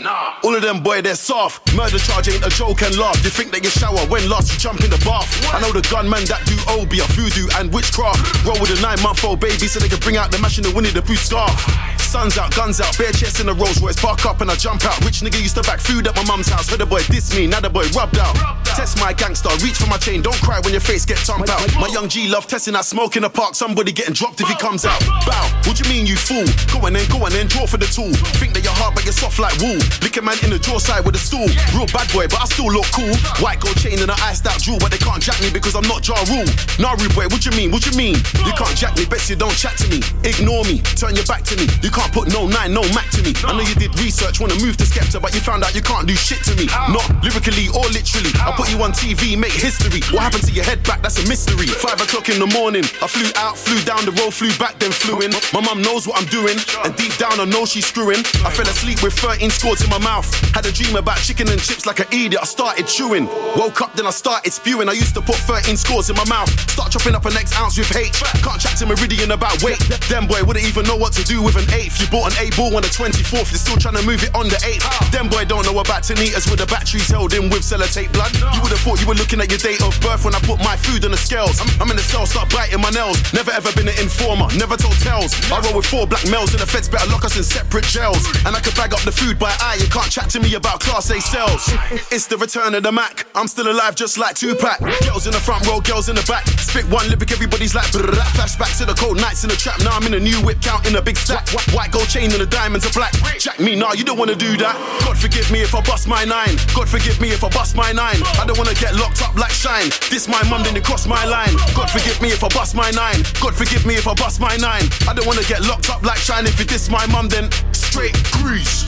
All 0.43 0.55
of 0.55 0.63
them 0.63 0.83
boy, 0.83 1.03
they're 1.03 1.15
soft. 1.15 1.75
Murder 1.75 1.99
charge 1.99 2.29
ain't 2.29 2.45
a 2.45 2.51
joke 2.51 2.83
and 2.83 2.97
laugh. 2.99 3.19
You 3.25 3.31
think 3.31 3.53
that 3.53 3.63
you 3.63 3.71
shower 3.71 4.01
when 4.09 4.29
last 4.29 4.53
you 4.53 4.59
jump 4.59 4.83
in 4.83 4.91
the 4.91 5.01
bath. 5.05 5.29
I 5.53 5.61
know 5.61 5.73
the 5.73 5.87
gunman 5.91 6.25
that 6.27 6.43
do 6.47 6.57
obi, 6.69 7.01
a 7.01 7.07
voodoo 7.15 7.47
and 7.59 7.73
witchcraft. 7.73 8.45
Roll 8.45 8.59
with 8.61 8.77
a 8.77 8.81
nine 8.83 9.01
month 9.03 9.25
old 9.25 9.41
baby 9.41 9.67
so 9.67 9.79
they 9.79 9.89
can 9.89 10.01
bring 10.01 10.17
out 10.17 10.31
the 10.31 10.39
mash 10.39 10.59
in 10.59 10.65
the 10.65 10.73
Winnie 10.75 10.91
the 10.91 11.03
Pooh 11.03 11.17
scarf. 11.17 11.55
Sun's 11.99 12.39
out, 12.39 12.55
guns 12.55 12.81
out, 12.81 12.97
bare 12.97 13.11
chest 13.11 13.41
in 13.41 13.49
a 13.49 13.55
Rolls 13.55 13.83
Royce. 13.83 13.99
Park 13.99 14.25
up 14.27 14.41
and 14.41 14.51
I 14.51 14.55
jump 14.65 14.83
out. 14.87 14.97
Rich 15.05 15.21
nigga 15.21 15.37
used 15.45 15.57
to 15.57 15.63
back 15.69 15.79
food 15.79 16.09
at 16.09 16.17
my 16.17 16.25
mum's 16.25 16.49
house. 16.49 16.71
Heard 16.71 16.81
the 16.81 16.87
boy 16.87 17.05
diss 17.13 17.37
me, 17.37 17.47
now 17.47 17.61
the 17.61 17.69
boy 17.69 17.85
rubbed 17.93 18.17
out. 18.17 18.33
Test 18.65 18.97
my 18.99 19.13
gangster, 19.13 19.53
reach 19.61 19.77
for 19.77 19.87
my 19.93 19.99
chain. 19.99 20.23
Don't 20.23 20.41
cry 20.41 20.59
when 20.65 20.73
your 20.73 20.81
face 20.81 21.05
get 21.05 21.19
thumped 21.19 21.51
out. 21.53 21.61
My 21.77 21.87
young 21.93 22.09
G 22.09 22.27
love 22.33 22.47
testing 22.47 22.73
that 22.73 22.89
smoke 22.89 23.15
in 23.17 23.23
the 23.23 23.29
park. 23.29 23.55
Somebody 23.55 23.93
getting 23.93 24.15
dropped 24.15 24.41
if 24.41 24.49
he 24.49 24.57
comes 24.57 24.89
out. 24.89 24.99
Bow, 25.29 25.45
what 25.69 25.77
you 25.77 25.85
mean 25.93 26.07
you 26.09 26.17
fool? 26.17 26.49
Go 26.73 26.81
on 26.87 26.97
then, 26.97 27.05
go 27.13 27.21
on 27.21 27.31
then, 27.37 27.47
draw 27.47 27.69
for 27.69 27.77
the 27.77 27.85
tool. 27.85 28.11
Think 28.41 28.57
that 28.57 28.65
you're 28.65 28.73
hard 28.81 28.97
but 28.97 29.05
you're 29.05 29.13
soft 29.13 29.39
like 29.39 29.53
wool. 29.61 29.77
Lick 30.01 30.17
a 30.17 30.23
man 30.25 30.41
in 30.41 30.49
the 30.49 30.59
jaw 30.59 30.81
side 30.81 31.05
with 31.05 31.15
a 31.15 31.21
stool. 31.21 31.45
Real 31.77 31.85
bad 31.93 32.09
boy, 32.09 32.25
but 32.25 32.41
I 32.41 32.49
still 32.49 32.73
look 32.73 32.89
cool. 32.89 33.13
White 33.45 33.61
gold 33.61 33.77
chain 33.77 34.01
and 34.01 34.09
a 34.09 34.17
iced 34.25 34.49
out 34.49 34.65
jewel, 34.65 34.81
but 34.81 34.89
they 34.89 34.99
can't 34.99 35.21
jack 35.21 35.37
me 35.45 35.53
because 35.53 35.77
I'm 35.77 35.85
not 35.85 36.01
Ja 36.09 36.17
Rule. 36.33 36.49
Naru 36.81 37.13
boy, 37.13 37.29
what 37.29 37.45
you 37.45 37.53
mean? 37.53 37.69
What 37.69 37.85
you 37.85 37.93
mean? 38.01 38.17
You 38.49 38.57
can't 38.57 38.73
jack 38.73 38.97
me, 38.97 39.05
bet 39.05 39.29
you 39.29 39.37
don't 39.37 39.55
chat 39.55 39.77
to 39.85 39.87
me. 39.93 40.01
Ignore 40.25 40.65
me, 40.65 40.81
turn 40.97 41.13
your 41.13 41.29
back 41.29 41.45
to 41.53 41.55
me. 41.61 41.69
You 41.85 41.93
can't 41.93 42.11
put 42.17 42.33
no 42.33 42.49
nine, 42.49 42.73
no 42.73 42.81
Mac 42.97 43.13
to 43.13 43.21
me. 43.21 43.37
I 43.45 43.53
know 43.53 43.61
you 43.61 43.77
did 43.77 43.93
research, 44.01 44.41
wanna 44.41 44.54
move 44.61 44.77
to 44.79 44.85
Skepta, 44.85 45.21
but 45.21 45.35
you 45.35 45.41
found 45.41 45.65
out 45.65 45.75
you 45.75 45.83
can't 45.83 46.07
do 46.07 46.15
shit 46.15 46.43
to 46.45 46.55
me. 46.57 46.67
Not 46.93 47.07
lyrically 47.23 47.69
or 47.73 47.85
literally. 47.91 48.31
I 48.39 48.53
put 48.57 48.71
you 48.71 48.79
on 48.83 48.93
TV, 48.93 49.39
make 49.39 49.53
history. 49.53 50.01
What 50.13 50.23
happened 50.23 50.45
to 50.45 50.53
your 50.53 50.65
head 50.65 50.83
back? 50.85 51.03
That's 51.03 51.19
a 51.19 51.27
mystery. 51.29 51.67
Five 51.67 52.01
o'clock 52.01 52.29
in 52.29 52.39
the 52.39 52.47
morning, 52.47 52.85
I 53.03 53.07
flew 53.07 53.31
out, 53.37 53.57
flew 53.57 53.81
down 53.83 54.05
the 54.05 54.13
road, 54.21 54.35
flew 54.35 54.53
back, 54.59 54.79
then 54.79 54.93
flew 54.93 55.21
in. 55.23 55.33
My 55.53 55.61
mum 55.61 55.83
knows 55.83 56.07
what 56.07 56.21
I'm 56.21 56.29
doing, 56.29 56.59
and 56.85 56.95
deep 56.97 57.17
down 57.17 57.41
I 57.41 57.45
know 57.45 57.65
she's 57.65 57.87
screwing. 57.87 58.21
I 58.45 58.51
fell 58.51 58.69
asleep 58.69 59.03
with 59.03 59.15
13 59.15 59.51
scores 59.51 59.83
in 59.83 59.91
my 59.91 59.99
mouth. 59.99 60.29
Had 60.55 60.67
a 60.67 60.73
dream 60.73 60.97
about 60.97 61.19
chicken 61.19 61.49
and 61.49 61.61
chips 61.61 61.87
like 61.87 62.01
an 62.01 62.09
idiot. 62.13 62.39
I 62.41 62.47
started 62.47 62.87
chewing. 62.87 63.27
Woke 63.57 63.81
up, 63.81 63.95
then 63.95 64.07
I 64.07 64.15
started 64.15 64.53
spewing. 64.53 64.89
I 64.89 64.93
used 64.93 65.15
to 65.15 65.23
put 65.23 65.37
13 65.37 65.77
scores 65.77 66.11
in 66.11 66.17
my 66.17 66.27
mouth. 66.27 66.51
Start 66.71 66.93
chopping 66.93 67.15
up 67.15 67.25
an 67.25 67.37
X 67.37 67.55
ounce 67.59 67.79
with 67.79 67.91
hate. 67.91 68.15
Can't 68.43 68.61
chat 68.61 68.77
to 68.79 68.87
Meridian 68.87 69.31
about 69.33 69.63
weight. 69.63 69.81
Them 70.09 70.27
boy 70.27 70.43
wouldn't 70.45 70.67
even 70.67 70.85
know 70.87 70.97
what 70.97 71.13
to 71.15 71.25
do 71.25 71.43
with 71.43 71.57
an 71.57 71.67
eighth. 71.75 72.01
You 72.01 72.07
bought 72.09 72.33
an 72.33 72.47
A 72.47 72.51
ball 72.57 72.75
on 72.77 72.83
the 72.83 72.89
24th, 72.89 73.51
you're 73.51 73.63
still 73.63 73.77
trying 73.77 73.97
to 73.97 74.05
move 74.07 74.23
it 74.23 74.35
on 74.35 74.44
8th. 74.51 75.11
Them 75.11 75.29
boy 75.29 75.45
don't 75.45 75.65
know 75.65 75.79
about 75.79 76.03
Tanitas 76.03 76.51
with 76.51 76.61
the 76.61 76.67
batteries 76.67 77.09
held 77.09 77.33
in 77.35 77.49
with 77.49 77.63
sellotape 77.63 78.13
blood. 78.13 78.33
You 78.35 78.61
would 78.61 78.73
have 78.73 78.81
thought 78.81 79.01
you 79.01 79.07
were 79.07 79.15
looking 79.15 79.41
at 79.41 79.49
your 79.49 79.59
date 79.59 79.81
of 79.83 79.95
birth 80.01 80.25
when 80.25 80.35
I 80.35 80.41
put 80.41 80.59
my 80.61 80.77
food 80.77 81.05
on 81.05 81.13
the 81.13 81.17
scales. 81.17 81.61
I'm, 81.81 81.91
in 81.91 81.97
the 81.97 82.03
cell, 82.03 82.27
start 82.27 82.51
biting 82.51 82.81
my 82.81 82.91
nails. 82.91 83.17
Never 83.33 83.51
ever 83.51 83.73
been 83.73 83.89
an 83.89 83.99
informer, 83.99 84.49
never 84.59 84.77
told 84.77 84.99
tales. 85.01 85.33
I 85.51 85.61
roll 85.61 85.77
with 85.77 85.87
four 85.87 86.07
black 86.07 86.25
males 86.29 86.53
and 86.53 86.61
the 86.61 86.67
feds 86.67 86.89
better 86.89 87.09
lock 87.11 87.25
us 87.25 87.37
in 87.37 87.45
separate 87.45 87.85
jails. 87.85 88.21
And 88.45 88.57
I 88.57 88.61
could 88.61 88.75
bag 88.75 88.93
up 88.93 89.01
the 89.07 89.13
food 89.13 89.39
by 89.39 89.55
eye, 89.61 89.79
you 89.81 89.89
can't 89.89 90.11
chat 90.11 90.29
to 90.37 90.41
me 90.41 90.55
about 90.55 90.81
class 90.81 91.11
A 91.11 91.21
cells. 91.21 91.71
It's 92.11 92.27
the 92.27 92.37
return 92.37 92.75
of 92.75 92.83
the 92.83 92.93
Mac. 92.93 93.27
I'm 93.35 93.49
still 93.49 93.71
alive 93.71 93.95
just 93.95 94.19
like 94.19 94.37
Tupac. 94.37 94.81
Girls 95.07 95.27
in 95.27 95.33
the 95.33 95.41
front 95.41 95.67
row, 95.67 95.81
girls 95.81 96.09
in 96.09 96.17
the 96.17 96.27
back. 96.27 96.47
Spit 96.59 96.85
one 96.91 97.09
lyric, 97.09 97.33
everybody's 97.33 97.75
like. 97.75 97.87
Flashback 97.95 98.77
to 98.79 98.85
the 98.85 98.95
cold 98.95 99.17
nights 99.17 99.45
in 99.45 99.51
the 99.51 99.57
trap. 99.57 99.79
Now 99.81 99.97
I'm 99.97 100.07
in 100.07 100.15
a 100.15 100.21
new 100.21 100.37
whip, 100.45 100.61
counting 100.61 100.97
a 100.97 101.03
big 101.03 101.17
stack. 101.17 101.49
White 101.73 101.93
gold 101.93 102.09
chain 102.09 102.31
and 102.33 102.41
the 102.41 102.47
diamonds 102.47 102.87
are 102.87 102.93
black. 102.93 103.13
Jack 103.39 103.61
me, 103.61 103.77
nah, 103.77 103.93
you 103.93 104.05
don't 104.05 104.19
wanna 104.19 104.34
do 104.37 104.57
that. 104.59 104.77
God 105.05 105.17
forgive 105.19 105.51
me 105.51 105.61
if 105.61 105.75
I 105.75 105.81
bust 105.83 106.07
my 106.09 106.25
nine. 106.25 106.57
God 106.75 106.89
forgive 106.89 107.21
me 107.21 107.29
if 107.29 107.43
I 107.45 107.49
bust 107.49 107.77
my 107.77 107.93
nine. 107.93 108.21
I 108.41 108.45
don't 108.47 108.59
wanna 108.59 108.75
get 108.75 108.95
locked 108.95 109.23
up 109.23 109.35
like 109.37 109.53
shine. 109.53 109.91
This 110.11 110.29
my 110.29 110.43
mum, 110.49 110.63
then 110.63 110.77
it 110.77 110.85
cross 110.85 111.07
my 111.07 111.25
line. 111.25 111.55
God 111.75 111.91
forgive 111.91 112.21
me 112.21 112.29
if 112.29 112.43
I 112.43 112.49
bust 112.49 112.75
my 112.75 112.91
nine. 112.91 113.23
God 113.41 113.55
forgive 113.55 113.85
me 113.87 113.95
if 113.95 114.07
I 114.07 114.15
bust 114.15 114.41
my 114.41 114.57
nine. 114.57 114.87
I 115.09 115.13
don't 115.15 115.27
wanna 115.27 115.45
get 115.45 115.63
locked 115.63 115.91
up 115.91 116.03
like 116.03 116.19
shine. 116.19 116.47
If 116.47 116.61
it 116.61 116.69
diss 116.69 116.89
my 116.91 117.07
mum, 117.07 117.29
then 117.29 117.51
straight 117.73 118.17
grease. 118.33 118.85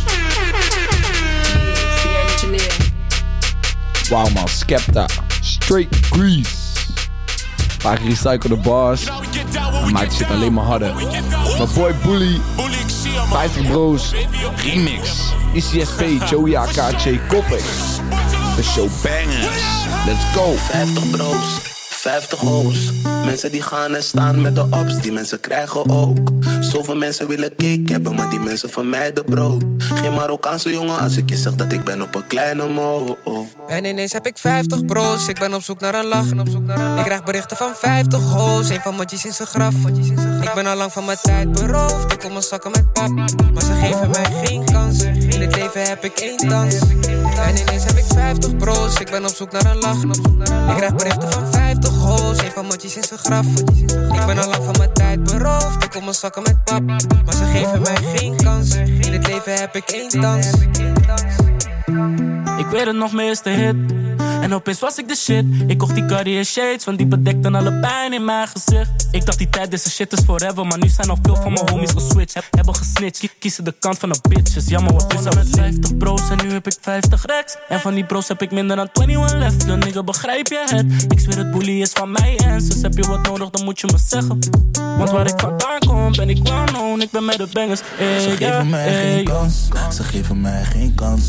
Wow 4.10 4.28
man, 4.34 4.46
Skepta. 4.48 5.06
Straight 5.42 6.10
Grease. 6.10 6.66
Paar 7.82 7.98
gerecyclede 7.98 8.56
bars. 8.56 9.04
En 9.84 9.92
maakt 9.92 10.14
shit 10.14 10.30
alleen 10.30 10.52
maar 10.52 10.64
harder. 10.64 10.94
Mijn 11.58 11.68
boy 11.74 11.94
Bully. 12.04 12.40
50 13.30 13.68
Bros. 13.68 14.12
Remix. 14.62 15.32
ICSP, 15.54 16.26
Joey 16.26 16.52
AKC, 16.52 17.18
Koppig. 17.28 17.64
De 18.56 18.62
show 18.62 18.88
bangers. 19.02 19.86
Let's 20.06 20.24
go. 20.34 20.56
50 20.56 21.12
bro's, 21.12 21.75
50 22.06 22.38
hoes. 22.40 22.92
Mensen 23.24 23.52
die 23.52 23.62
gaan 23.62 23.94
en 23.94 24.02
staan 24.02 24.40
met 24.40 24.54
de 24.54 24.66
ops, 24.70 25.00
die 25.00 25.12
mensen 25.12 25.40
krijgen 25.40 25.90
ook. 25.90 26.30
Zoveel 26.60 26.96
mensen 26.96 27.28
willen 27.28 27.48
cake 27.56 27.82
hebben, 27.86 28.14
maar 28.14 28.30
die 28.30 28.40
mensen 28.40 28.70
vermijden 28.70 29.24
brood. 29.24 29.64
Geen 29.78 30.14
Marokkaanse 30.14 30.70
jongen 30.70 30.98
als 30.98 31.16
ik 31.16 31.28
je 31.28 31.36
zeg 31.36 31.54
dat 31.54 31.72
ik 31.72 31.84
ben 31.84 32.02
op 32.02 32.14
een 32.14 32.26
kleine 32.26 32.68
mo. 32.68 33.18
En 33.66 33.84
ineens 33.84 34.12
heb 34.12 34.26
ik 34.26 34.38
50 34.38 34.84
bro's, 34.84 35.28
ik 35.28 35.38
ben 35.38 35.54
op 35.54 35.62
zoek 35.62 35.80
naar 35.80 35.94
een 35.94 36.06
lach. 36.06 36.30
Ik 36.98 37.04
krijg 37.04 37.24
berichten 37.24 37.56
van 37.56 37.72
50 37.74 38.20
hoes, 38.32 38.68
een 38.68 38.80
van 38.80 38.94
motjes 38.94 39.24
in 39.24 39.32
zijn 39.32 39.48
graf. 39.48 39.74
Ik 40.40 40.50
ben 40.54 40.66
al 40.66 40.76
lang 40.76 40.92
van 40.92 41.04
mijn 41.04 41.18
tijd 41.22 41.52
beroofd, 41.52 42.12
ik 42.12 42.18
kom 42.18 42.30
mijn 42.30 42.42
zakken 42.42 42.70
met 42.70 42.92
pap. 42.92 43.10
Maar 43.52 43.62
ze 43.62 43.72
geven 43.72 44.10
mij 44.10 44.44
geen 44.44 44.64
kans, 44.64 45.04
het 45.46 45.56
leven 45.56 45.88
heb 45.88 46.04
ik 46.04 46.18
één 46.18 46.48
dans. 46.48 46.78
En 47.38 47.56
ineens 47.56 47.84
heb 47.84 47.96
ik 47.96 48.04
50 48.08 48.56
bro's, 48.56 49.00
ik 49.00 49.10
ben 49.10 49.24
op 49.24 49.34
zoek 49.34 49.52
naar 49.52 49.66
een 49.66 49.78
lach. 49.78 50.02
Ik 50.68 50.76
krijg 50.76 50.94
berichten 50.94 51.32
van 51.32 51.52
50 51.52 51.94
hoes, 51.94 52.38
een 52.38 52.50
van 52.50 52.64
motjes 52.64 52.96
in 52.96 53.02
zijn 53.02 53.18
graf. 53.18 53.46
Ik 54.12 54.26
ben 54.26 54.38
al 54.38 54.48
lang 54.48 54.64
van 54.64 54.74
mijn 54.78 54.92
tijd 54.92 55.22
beroofd, 55.22 55.84
ik 55.84 55.90
kom 55.90 56.02
mijn 56.02 56.14
zakken 56.14 56.42
met 56.42 56.64
pap. 56.64 56.82
Maar 57.24 57.34
ze 57.34 57.44
geven 57.44 57.82
mij 57.82 57.96
geen 57.96 58.36
kans, 58.36 58.74
in 58.74 59.12
het 59.12 59.26
leven 59.26 59.54
heb 59.54 59.76
ik 59.76 59.88
één 59.90 60.20
dans. 60.20 60.46
Ik 62.58 62.66
weet 62.70 62.86
het 62.86 62.96
nog 62.96 63.12
meer 63.12 63.38
hit. 63.42 64.05
En 64.40 64.54
opeens 64.54 64.80
was 64.80 64.98
ik 64.98 65.08
de 65.08 65.16
shit. 65.16 65.44
Ik 65.66 65.78
kocht 65.78 65.94
die 65.94 66.06
Cartier 66.06 66.44
shades, 66.44 66.84
want 66.84 66.98
die 66.98 67.06
bedekten 67.06 67.54
alle 67.54 67.72
pijn 67.80 68.12
in 68.12 68.24
mijn 68.24 68.48
gezicht. 68.48 69.08
Ik 69.10 69.26
dacht 69.26 69.38
die 69.38 69.48
tijd, 69.50 69.70
deze 69.70 69.90
shit 69.90 70.12
is 70.12 70.24
forever. 70.24 70.66
Maar 70.66 70.78
nu 70.78 70.88
zijn 70.88 71.08
al 71.08 71.18
veel 71.22 71.34
van 71.36 71.52
mijn 71.52 71.68
homies 71.70 71.90
geswitcht. 71.90 72.34
Heb, 72.34 72.44
hebben 72.50 72.74
gesnitcht, 72.74 73.18
Kie- 73.18 73.30
kiezen 73.38 73.64
de 73.64 73.74
kant 73.80 73.98
van 73.98 74.08
de 74.08 74.18
bitches. 74.28 74.66
Jammer 74.68 74.92
wat 74.92 75.14
is 75.14 75.34
met 75.34 75.48
50 75.50 75.96
bro's 75.96 76.22
en 76.30 76.46
nu 76.46 76.52
heb 76.52 76.66
ik 76.66 76.76
50 76.80 77.24
racks. 77.26 77.56
En 77.68 77.80
van 77.80 77.94
die 77.94 78.04
bro's 78.04 78.28
heb 78.28 78.42
ik 78.42 78.50
minder 78.50 78.76
dan 78.76 78.88
21 78.92 79.38
left. 79.38 79.66
Dan 79.66 79.78
nigga, 79.78 80.02
begrijp 80.02 80.46
je 80.46 80.64
het? 80.66 81.12
Ik 81.12 81.20
zweer 81.20 81.38
het 81.38 81.50
bully 81.50 81.80
is 81.80 81.90
van 81.92 82.10
mij 82.10 82.36
en 82.44 82.58
dus 82.58 82.82
heb 82.82 82.94
je 82.96 83.02
wat 83.06 83.26
nodig, 83.26 83.50
dan 83.50 83.64
moet 83.64 83.80
je 83.80 83.86
me 83.92 83.98
zeggen. 84.06 84.38
Want 84.98 85.10
waar 85.10 85.26
ik 85.26 85.34
vandaan 85.40 85.78
kom, 85.78 86.12
ben 86.16 86.28
ik 86.30 86.44
known. 86.44 87.00
Ik 87.00 87.10
ben 87.10 87.24
met 87.24 87.36
de 87.36 87.48
bangers. 87.52 87.80
Ey, 87.98 88.20
Ze 88.20 88.30
geven 88.30 88.68
mij 88.70 88.86
ey. 88.86 89.12
geen 89.14 89.24
kans, 89.24 89.68
ze 89.96 90.02
geven 90.02 90.40
mij 90.40 90.64
geen 90.64 90.94
kans. 90.94 91.22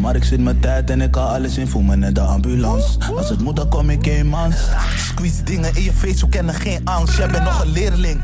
Maar 0.00 0.16
ik 0.16 0.24
zit 0.24 0.40
mijn 0.40 0.60
tijd 0.60 0.90
en 0.90 1.00
ik 1.00 1.10
kan 1.10 1.26
alles 1.28 1.58
in, 1.58 1.68
voel 1.68 1.82
me 1.82 1.96
net 1.96 2.14
de 2.14 2.20
ambulance. 2.36 2.98
Als 3.16 3.28
het 3.28 3.40
moet, 3.40 3.56
dan 3.56 3.68
kom 3.68 3.90
ik 3.90 4.06
in, 4.06 4.26
man. 4.26 4.52
Squeeze 4.96 5.42
dingen 5.42 5.74
in 5.74 5.82
je 5.82 5.92
face, 5.92 6.24
we 6.24 6.28
kennen 6.28 6.54
geen 6.54 6.80
angst. 6.84 7.16
Jij 7.16 7.28
bent 7.28 7.44
nog 7.44 7.62
een 7.62 7.72
leerling. 7.72 8.20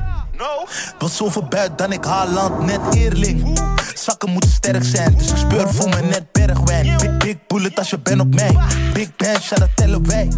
Wil 0.98 1.08
zoveel 1.08 1.44
buit 1.44 1.78
dan 1.78 1.92
ik 1.92 2.04
Haaland, 2.04 2.66
net 2.66 2.94
eerling. 2.94 3.60
Zakken 3.94 4.30
moeten 4.30 4.50
sterk 4.50 4.84
zijn, 4.84 5.14
dus 5.18 5.30
ik 5.30 5.36
speur 5.36 5.74
voel 5.74 5.88
me 5.88 6.00
net 6.02 6.32
bergwijn. 6.32 6.96
Big, 6.96 7.16
big 7.16 7.36
bullet 7.46 7.78
als 7.78 7.90
je 7.90 7.98
bent 7.98 8.20
op 8.20 8.34
mij. 8.34 8.56
Big 8.92 9.16
band, 9.16 9.44
ja 9.44 9.56
dat 9.56 9.68
tellen 9.74 10.06
wij. 10.06 10.28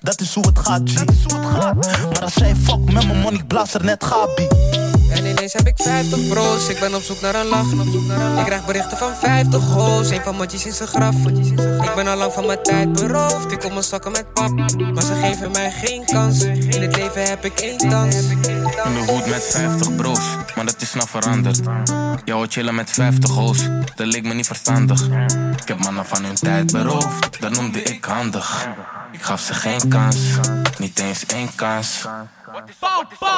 Dat 0.00 0.20
is 0.20 0.34
hoe 0.34 0.46
het 0.46 0.58
gaat, 0.58 0.82
G. 0.84 1.04
Maar 1.32 2.22
als 2.22 2.32
zij 2.32 2.54
fuck 2.54 2.92
met 2.92 3.06
mijn 3.06 3.18
money, 3.18 3.38
ik 3.38 3.46
blaas 3.46 3.74
er 3.74 3.84
net 3.84 4.04
Gabi. 4.04 4.46
En 5.10 5.26
ineens 5.26 5.52
heb 5.52 5.66
ik 5.66 5.74
50 5.76 6.28
bro's, 6.28 6.68
ik 6.68 6.80
ben 6.80 6.94
op 6.94 7.02
zoek 7.02 7.20
naar 7.20 7.34
een 7.34 7.46
lach. 7.46 7.72
Ik 8.38 8.44
krijg 8.44 8.64
berichten 8.64 8.98
van 8.98 9.10
50 9.20 9.64
hoes, 9.64 10.10
een 10.10 10.20
van 10.22 10.36
motjes 10.36 10.66
in 10.66 10.72
zijn 10.72 10.88
graf. 10.88 11.14
Ik 11.82 11.92
ben 11.94 12.06
al 12.06 12.16
lang 12.16 12.32
van 12.32 12.46
mijn 12.46 12.62
tijd 12.62 12.92
beroofd, 12.92 13.52
ik 13.52 13.60
kom 13.60 13.70
mijn 13.70 13.82
zakken 13.82 14.12
met 14.12 14.32
pap. 14.32 14.50
Maar 14.94 15.02
ze 15.02 15.14
geven 15.22 15.50
mij 15.50 15.70
geen 15.70 16.04
kans, 16.04 16.42
in 16.42 16.82
het 16.82 16.96
leven 16.96 17.28
heb 17.28 17.44
ik 17.44 17.60
één 17.60 17.88
dans. 17.88 18.16
In 18.16 18.62
de 18.94 19.04
hoed 19.06 19.26
met 19.26 19.42
50 19.50 19.96
bro's, 19.96 20.36
maar 20.56 20.64
dat 20.64 20.82
is 20.82 20.94
nou 20.94 21.08
veranderd. 21.08 21.60
Jou 22.24 22.46
chillen 22.48 22.74
met 22.74 22.90
50 22.90 23.30
hoes, 23.30 23.58
dat 23.94 24.06
leek 24.06 24.24
me 24.24 24.34
niet 24.34 24.46
verstandig. 24.46 25.08
Ik 25.62 25.68
heb 25.68 25.78
mannen 25.78 26.06
van 26.06 26.24
hun 26.24 26.34
tijd 26.34 26.72
beroofd, 26.72 27.40
dat 27.40 27.52
noemde 27.52 27.82
ik 27.82 28.04
handig. 28.04 28.68
Ik 29.12 29.22
gaf 29.22 29.40
ze 29.40 29.54
geen 29.54 29.88
kans, 29.88 30.16
niet 30.78 30.98
eens 30.98 31.26
één 31.26 31.54
kans. 31.54 32.06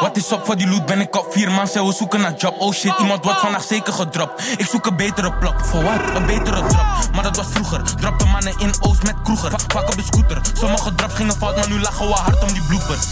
Wat 0.00 0.16
is 0.16 0.32
op 0.32 0.44
voor 0.44 0.56
die 0.56 0.68
loot? 0.68 0.86
Ben 0.86 1.00
ik 1.00 1.16
op 1.16 1.32
vier 1.32 1.50
man? 1.50 1.66
Zij 1.66 1.82
we 1.82 1.92
zoeken 1.92 2.20
naar 2.20 2.34
job. 2.34 2.60
Oh 2.60 2.72
shit, 2.72 2.98
iemand 2.98 3.24
wordt 3.24 3.40
vandaag 3.40 3.62
zeker 3.62 3.92
gedropt. 3.92 4.42
Ik 4.56 4.66
zoek 4.66 4.86
een 4.86 4.96
betere 4.96 5.32
plok. 5.32 5.64
Voor 5.64 5.82
wat? 5.82 6.00
Een 6.14 6.26
betere 6.26 6.66
drop. 6.66 7.08
Maar 7.14 7.22
dat 7.22 7.36
was 7.36 7.46
vroeger. 7.50 7.96
Dropte 7.96 8.24
mannen 8.24 8.54
in 8.58 8.72
Oost 8.80 9.02
met 9.02 9.14
kroeger. 9.22 9.52
Vaak 9.66 9.88
op 9.88 9.96
de 9.96 10.02
scooter. 10.02 10.40
Sommige 10.52 10.94
drops 10.94 11.14
gingen 11.14 11.34
fout, 11.34 11.56
maar 11.56 11.68
nu 11.68 11.80
lachen 11.80 12.06
we 12.06 12.12
hard 12.12 12.42
om 12.42 12.52
die 12.52 12.62
bloopers. 12.62 13.06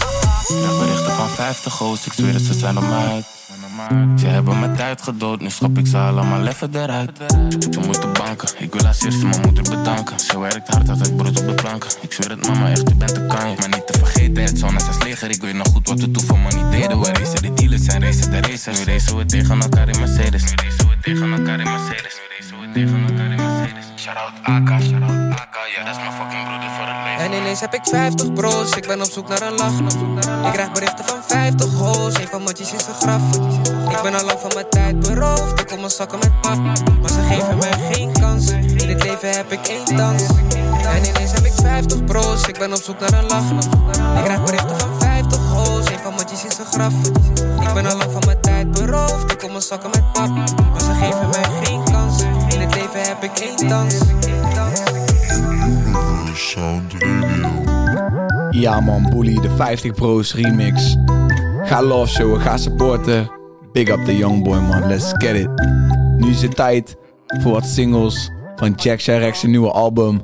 Ja, 0.48 0.78
berichten 0.78 1.12
van 1.12 1.28
50 1.28 1.72
goos. 1.72 2.06
Ik 2.06 2.12
zweer 2.12 2.34
het, 2.34 2.42
ze 2.42 2.54
zijn 2.54 2.78
op 2.78 2.88
mij 2.88 3.06
uit. 3.06 3.26
Ze 4.18 4.26
hebben 4.26 4.60
me 4.60 4.72
tijd 4.72 5.02
gedood, 5.02 5.40
nu 5.40 5.50
schop 5.50 5.78
ik 5.78 5.86
ze 5.86 5.96
allemaal 5.96 6.46
even 6.46 6.70
eruit. 6.74 7.10
Ze 7.70 7.80
moeten 7.86 8.12
banken, 8.12 8.48
ik 8.58 8.72
wil 8.72 8.86
als 8.86 9.04
eerste 9.04 9.26
mijn 9.26 9.40
moeder 9.40 9.62
bedanken. 9.62 10.20
Ze 10.20 10.38
werkt 10.38 10.68
hard, 10.68 10.88
altijd 10.88 11.16
brood 11.16 11.40
op 11.40 11.46
de 11.46 11.54
planken. 11.54 11.90
Ik 12.00 12.12
zweer 12.12 12.30
het 12.30 12.46
mama, 12.46 12.70
echt, 12.70 12.90
u 12.90 12.94
bent 12.94 13.14
de 13.14 13.26
kanje. 13.26 13.56
Maar 13.58 13.68
niet 13.68 13.86
te 13.86 13.98
vergeten, 13.98 14.42
het 14.42 14.58
zon 14.58 14.76
is 14.76 15.02
leger. 15.04 15.30
Ik 15.30 15.40
weet 15.40 15.54
nog 15.54 15.68
goed 15.68 15.88
wat 15.88 16.00
we 16.00 16.10
toen 16.10 16.24
voor 16.24 16.38
money 16.38 16.70
deden. 16.70 17.00
We 17.00 17.12
racen 17.12 17.42
de 17.42 17.54
dealers 17.54 17.86
en 17.86 18.02
racen 18.02 18.30
de 18.30 18.40
racers. 18.40 18.78
Nu 18.78 18.92
racen 18.92 19.16
we 19.16 19.26
tegen 19.26 19.60
elkaar 19.60 19.88
in 19.88 19.98
Mercedes. 19.98 20.42
Nu 20.42 20.52
racen 20.64 20.88
we 20.88 20.96
tegen 21.00 21.32
elkaar 21.32 21.60
in 21.60 21.70
Mercedes. 21.70 22.27
We 22.72 22.80
tegen 22.80 23.06
elkaar 23.08 23.30
in 23.30 23.36
Mercedes. 23.36 23.86
Shout-out 23.96 24.32
AK, 24.42 24.68
shout-out 24.82 25.40
AK, 25.40 25.56
ja 25.76 25.84
dat 25.84 25.94
is 25.96 26.00
mijn 26.00 26.12
fucking 26.12 26.44
broeder 26.48 26.70
voor 26.76 26.86
het 26.86 26.96
leven. 27.04 27.24
En 27.24 27.32
ineens 27.32 27.60
heb 27.60 27.74
ik 27.74 27.80
50 27.84 28.32
bro's, 28.32 28.76
ik 28.76 28.86
ben 28.86 29.00
op 29.00 29.10
zoek 29.10 29.28
naar 29.28 29.42
een 29.42 29.54
lach. 29.54 29.78
Ik 30.46 30.52
krijg 30.52 30.72
berichten 30.72 31.04
van 31.04 31.18
50 31.26 31.72
hoes, 31.72 32.14
een 32.14 32.28
van 32.28 32.42
matjes 32.42 32.72
in 32.72 32.80
zijn 32.80 32.96
graf. 32.96 33.22
Ik 33.90 34.02
ben 34.02 34.14
al 34.14 34.24
lang 34.24 34.38
van 34.40 34.50
mijn 34.54 34.68
tijd 34.70 35.00
beroofd, 35.00 35.60
ik 35.60 35.66
kom 35.66 35.78
mijn 35.78 35.90
zakken 35.90 36.18
met 36.18 36.40
pap. 36.40 36.58
Maar 37.00 37.10
ze 37.10 37.20
geven 37.28 37.58
mij 37.58 37.72
geen 37.92 38.12
kans, 38.12 38.50
in 38.50 38.88
het 38.88 39.02
leven 39.04 39.30
heb 39.30 39.52
ik 39.52 39.66
één 39.66 39.96
dans. 39.96 40.26
En 40.94 41.04
ineens 41.04 41.32
heb 41.32 41.44
ik 41.44 41.52
50 41.62 42.04
bro's, 42.04 42.46
ik 42.46 42.58
ben 42.58 42.72
op 42.72 42.82
zoek 42.82 43.00
naar 43.00 43.12
een 43.12 43.26
lach. 43.26 43.50
Ik 44.18 44.24
krijg 44.24 44.44
berichten 44.44 44.78
van 44.78 44.98
50 44.98 45.38
hoes, 45.38 45.86
een 45.86 45.98
van 46.02 46.14
matjes 46.14 46.44
in 46.44 46.52
zijn 46.52 46.66
graf. 46.66 46.92
Ik 47.60 47.74
ben 47.74 47.86
al 47.86 47.96
lang 47.96 48.12
van 48.12 48.22
mijn 48.26 48.40
tijd 48.40 48.70
beroofd, 48.70 49.32
ik 49.32 49.38
kom 49.38 49.50
mijn 49.50 49.62
zakken 49.62 49.90
met 49.90 50.12
pap. 50.12 50.28
Maar 50.72 50.80
ze 50.80 50.92
geven 50.92 51.28
mij 51.30 51.44
geen 51.62 51.77
ik. 56.82 56.96
Ja 58.50 58.80
man, 58.80 59.10
Bully, 59.10 59.40
de 59.40 59.50
50 59.56 59.92
Pro's 59.92 60.34
remix. 60.34 60.96
Ga 61.62 61.82
love 61.82 62.06
showen, 62.06 62.40
ga 62.40 62.56
supporten. 62.56 63.30
Big 63.72 63.88
up 63.88 64.04
the 64.04 64.16
young 64.16 64.42
boy 64.42 64.58
man, 64.58 64.86
let's 64.88 65.12
get 65.16 65.36
it. 65.36 65.48
Nu 66.16 66.30
is 66.30 66.42
het 66.42 66.56
tijd 66.56 66.96
voor 67.26 67.52
wat 67.52 67.64
singles 67.64 68.30
van 68.56 68.72
Jack 68.76 69.42
nieuwe 69.42 69.70
album. 69.70 70.22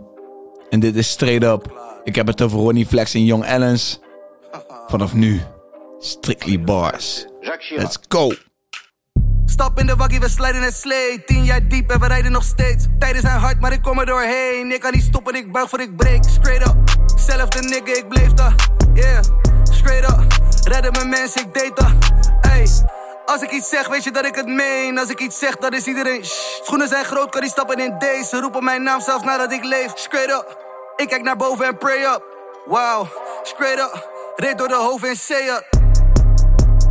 En 0.70 0.80
dit 0.80 0.96
is 0.96 1.10
straight 1.10 1.42
up. 1.42 1.82
Ik 2.04 2.14
heb 2.14 2.26
het 2.26 2.42
over 2.42 2.58
Ronnie 2.58 2.86
Flex 2.86 3.14
en 3.14 3.24
Young 3.24 3.44
Ellens. 3.44 4.00
Vanaf 4.86 5.14
nu, 5.14 5.40
strictly 5.98 6.60
bars. 6.60 7.26
Let's 7.76 7.98
go. 8.08 8.32
Stap 9.46 9.78
in 9.78 9.86
de 9.86 9.96
waggie, 9.96 10.20
we 10.20 10.28
slijden 10.28 10.62
het 10.62 10.74
slee. 10.74 11.24
Tien 11.24 11.44
jaar 11.44 11.68
diep 11.68 11.90
en 11.90 12.00
we 12.00 12.06
rijden 12.06 12.32
nog 12.32 12.42
steeds. 12.42 12.86
Tijden 12.98 13.20
zijn 13.20 13.38
hard, 13.38 13.60
maar 13.60 13.72
ik 13.72 13.82
kom 13.82 13.98
er 14.00 14.06
doorheen. 14.06 14.72
Ik 14.72 14.80
kan 14.80 14.92
niet 14.92 15.02
stoppen, 15.02 15.34
ik 15.34 15.52
buig 15.52 15.68
voor 15.68 15.80
ik 15.80 15.96
break. 15.96 16.24
Straight 16.24 16.66
up, 16.68 16.74
zelfde 17.16 17.60
nigga, 17.60 17.98
ik 17.98 18.08
bleef 18.08 18.32
daar. 18.32 18.54
Yeah, 18.94 19.22
straight 19.62 20.10
up. 20.10 20.22
Redden 20.64 20.92
mijn 20.92 21.08
mensen, 21.08 21.40
ik 21.40 21.54
deed 21.54 21.76
dat. 21.76 21.92
Ey, 22.40 22.68
als 23.26 23.42
ik 23.42 23.50
iets 23.50 23.68
zeg, 23.68 23.88
weet 23.88 24.04
je 24.04 24.10
dat 24.10 24.26
ik 24.26 24.34
het 24.34 24.46
meen. 24.46 24.98
Als 24.98 25.08
ik 25.08 25.20
iets 25.20 25.38
zeg, 25.38 25.56
dan 25.56 25.72
is 25.72 25.86
iedereen. 25.86 26.24
Shh. 26.24 26.62
Schoenen 26.62 26.88
zijn 26.88 27.04
groot, 27.04 27.30
kan 27.30 27.40
die 27.40 27.50
stappen 27.50 27.78
in 27.78 27.98
deze. 27.98 28.24
Ze 28.28 28.40
roepen 28.40 28.64
mijn 28.64 28.82
naam 28.82 29.00
zelfs 29.00 29.24
nadat 29.24 29.52
ik 29.52 29.64
leef. 29.64 29.92
Straight 29.94 30.30
up, 30.30 30.58
ik 30.96 31.08
kijk 31.08 31.22
naar 31.22 31.36
boven 31.36 31.66
en 31.66 31.78
pray 31.78 32.02
up. 32.02 32.22
Wow, 32.64 33.06
straight 33.42 33.78
up. 33.78 34.08
Reed 34.36 34.58
door 34.58 34.68
de 34.68 34.74
hoofd 34.74 35.04
en 35.04 35.16
say 35.16 35.48
up. 35.48 35.68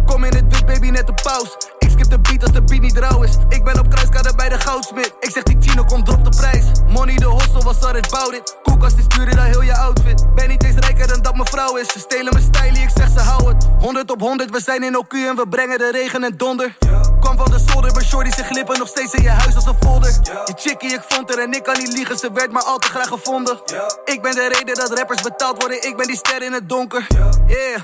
Kom 0.06 0.24
in 0.24 0.36
het 0.36 0.44
wit, 0.50 0.66
baby, 0.66 0.90
net 0.90 1.08
de 1.08 1.14
paus. 1.14 1.58
Skip 1.94 2.10
de 2.10 2.20
beat 2.20 2.42
als 2.42 2.52
de 2.52 2.62
beat 2.62 2.82
niet 2.82 2.98
rauw 2.98 3.24
is. 3.24 3.32
Ik 3.50 3.64
ben 3.64 3.80
op 3.80 3.90
kruiskade 3.90 4.36
bij 4.36 4.50
de 4.50 4.60
goudsmit. 4.60 5.14
Ik 5.20 5.30
zeg 5.32 5.44
die 5.44 5.58
Chino, 5.60 5.84
kom 5.84 6.04
drop 6.04 6.24
de 6.24 6.30
prijs. 6.38 6.66
Money 6.88 7.16
de 7.16 7.26
hostel, 7.26 7.62
was 7.62 7.82
er 7.82 7.96
het 7.96 8.10
bouwt 8.10 8.34
it. 8.34 8.58
Koelkast 8.64 8.96
die 8.96 9.04
stuurde 9.04 9.36
dan 9.36 9.46
heel 9.46 9.62
je 9.62 9.78
outfit. 9.78 10.36
Ben 10.36 10.48
niet 10.50 10.64
eens 10.64 10.76
rijker 10.76 11.08
dan 11.08 11.22
dat 11.22 11.36
mijn 11.36 11.48
vrouw 11.48 11.78
is. 11.78 11.88
Ze 11.88 12.00
stelen 12.00 12.34
mijn 12.34 12.46
stijl, 12.46 12.74
ik 12.74 12.90
zeg 12.96 13.10
ze 13.10 13.20
hou 13.20 13.48
het. 13.48 13.68
100 13.80 14.12
op 14.12 14.20
100, 14.20 14.50
we 14.50 14.62
zijn 14.62 14.84
in 14.84 15.04
OQ 15.04 15.10
en 15.10 15.36
we 15.36 15.48
brengen 15.50 15.78
de 15.78 15.92
regen 15.92 16.24
en 16.24 16.38
donder. 16.38 16.78
Kwam 17.20 17.38
van 17.38 17.52
de 17.52 17.60
zolder, 17.60 17.94
maar 17.94 18.04
shorty 18.04 18.32
ze 18.32 18.44
glippen 18.44 18.80
nog 18.80 18.88
steeds 18.88 19.14
in 19.14 19.24
je 19.24 19.30
huis 19.30 19.56
als 19.56 19.66
een 19.66 19.78
folder. 19.80 20.10
Je 20.46 20.54
chickie, 20.56 20.94
ik 20.94 21.04
vond 21.08 21.32
er 21.32 21.40
en 21.40 21.54
ik 21.54 21.64
kan 21.64 21.78
niet 21.78 21.94
liegen, 21.94 22.18
ze 22.18 22.32
werd 22.34 22.52
maar 22.52 22.64
al 22.64 22.78
te 22.78 22.88
graag 22.88 23.08
gevonden. 23.08 23.60
Ik 24.06 24.22
ben 24.22 24.36
de 24.36 24.48
reden 24.48 24.76
dat 24.76 24.98
rappers 24.98 25.22
betaald 25.22 25.62
worden, 25.62 25.88
ik 25.88 25.98
ben 25.98 26.08
die 26.08 26.18
ster 26.18 26.42
in 26.44 26.54
het 26.54 26.70
donker. 26.70 27.08
Yeah, 27.48 27.80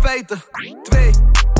feiten. 0.00 0.42
Twee, 0.82 1.10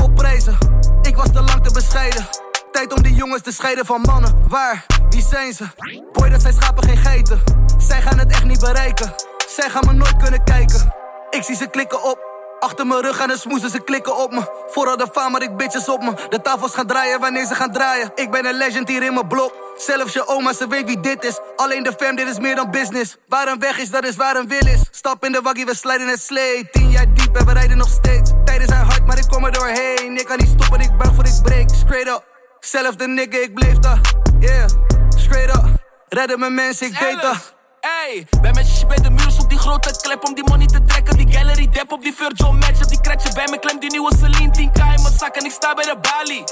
op 0.01 0.15
prijzen. 0.15 0.80
Ik 1.11 1.17
was 1.17 1.31
te 1.31 1.41
lang 1.41 1.63
te 1.63 1.73
bescheiden. 1.73 2.27
Tijd 2.71 2.93
om 2.93 3.01
die 3.01 3.13
jongens 3.13 3.41
te 3.41 3.51
scheiden 3.51 3.85
van 3.85 4.01
mannen. 4.01 4.43
Waar? 4.47 4.85
Wie 5.09 5.21
zijn 5.21 5.53
ze? 5.53 5.65
Boy, 6.11 6.29
dat 6.29 6.41
zijn 6.41 6.53
schapen 6.53 6.83
geen 6.83 6.97
geiten. 6.97 7.43
Zij 7.77 8.01
gaan 8.01 8.17
het 8.17 8.31
echt 8.31 8.43
niet 8.43 8.59
bereiken. 8.59 9.13
Zij 9.47 9.69
gaan 9.69 9.85
me 9.85 9.93
nooit 9.93 10.17
kunnen 10.17 10.43
kijken. 10.43 10.93
Ik 11.29 11.43
zie 11.43 11.55
ze 11.55 11.67
klikken 11.67 12.03
op. 12.03 12.19
Achter 12.59 12.87
mijn 12.87 13.01
rug 13.01 13.19
aan 13.19 13.27
de 13.27 13.37
smoezen, 13.37 13.69
ze 13.69 13.79
klikken 13.79 14.17
op 14.17 14.31
me. 14.31 14.63
Vooral 14.67 14.97
de 14.97 15.07
faam, 15.11 15.35
ik 15.35 15.57
bitches 15.57 15.89
op 15.89 16.01
me. 16.01 16.13
De 16.29 16.41
tafels 16.41 16.73
gaan 16.73 16.87
draaien 16.87 17.19
wanneer 17.19 17.45
ze 17.45 17.55
gaan 17.55 17.71
draaien. 17.71 18.11
Ik 18.15 18.31
ben 18.31 18.45
een 18.45 18.57
legend 18.57 18.87
hier 18.87 19.03
in 19.03 19.13
mijn 19.13 19.27
blok. 19.27 19.53
Zelfs 19.77 20.13
je 20.13 20.27
oma, 20.27 20.53
ze 20.53 20.67
weet 20.67 20.85
wie 20.85 20.99
dit 20.99 21.23
is. 21.23 21.39
Alleen 21.55 21.83
de 21.83 21.93
fam, 21.97 22.15
dit 22.15 22.27
is 22.27 22.39
meer 22.39 22.55
dan 22.55 22.71
business. 22.71 23.17
Waar 23.27 23.47
een 23.47 23.59
weg 23.59 23.79
is, 23.79 23.89
dat 23.89 24.05
is 24.05 24.15
waar 24.15 24.35
een 24.35 24.47
wil 24.47 24.67
is. 24.67 24.81
Stap 24.91 25.25
in 25.25 25.31
de 25.31 25.41
waggie, 25.41 25.65
we 25.65 25.75
slijden 25.75 26.07
het 26.07 26.21
slee. 26.21 26.69
Tien 26.71 26.89
jaar 26.89 27.13
diep 27.13 27.35
en 27.35 27.45
we 27.45 27.53
rijden 27.53 27.77
nog 27.77 27.89
steeds. 27.89 28.31
Tijden 28.45 28.67
zijn 28.67 28.85
hard, 28.85 29.05
maar 29.05 29.17
ik 29.17 29.27
kom 29.27 29.45
er 29.45 29.51
doorheen. 29.51 30.17
Ik 30.17 30.25
kan 30.25 30.37
niet 30.37 30.49
stoppen, 30.59 30.79
ik 30.79 30.97
Straight 31.91 32.09
up. 32.09 32.23
Zelfde 32.59 33.07
nigga, 33.07 33.37
ik 33.37 33.53
bleef 33.53 33.79
daar. 33.79 33.99
Yeah, 34.39 34.69
straight 35.09 35.55
up. 35.55 35.63
Redden 36.09 36.39
mijn 36.39 36.53
mensen, 36.53 36.87
ik 36.87 36.99
deed 36.99 37.21
dat. 37.21 37.53
Ey, 37.79 38.27
met 38.41 38.67
shit 38.67 38.87
bij 38.87 38.97
de 38.97 39.09
muur, 39.09 39.31
zoek 39.31 39.49
die 39.49 39.57
grote 39.59 39.99
klep 40.01 40.27
om 40.27 40.33
die 40.33 40.43
money 40.49 40.65
te 40.65 40.83
trekken. 40.83 41.17
Die 41.17 41.31
gallery 41.31 41.69
dep 41.69 41.91
op 41.91 42.01
die 42.01 42.13
Virgil 42.13 42.53
match, 42.53 42.85
die 42.85 43.01
kretje 43.01 43.33
bij 43.33 43.47
me 43.49 43.59
klem 43.59 43.79
die 43.79 43.89
nieuwe 43.89 44.11
Celine 44.19 44.53
10k 44.53 44.81
in 44.95 45.01
mijn 45.01 45.17
zak 45.17 45.35
en 45.35 45.45
ik 45.45 45.51
sta 45.51 45.73
bij 45.73 45.83
de 45.83 45.97
balie. 46.01 46.43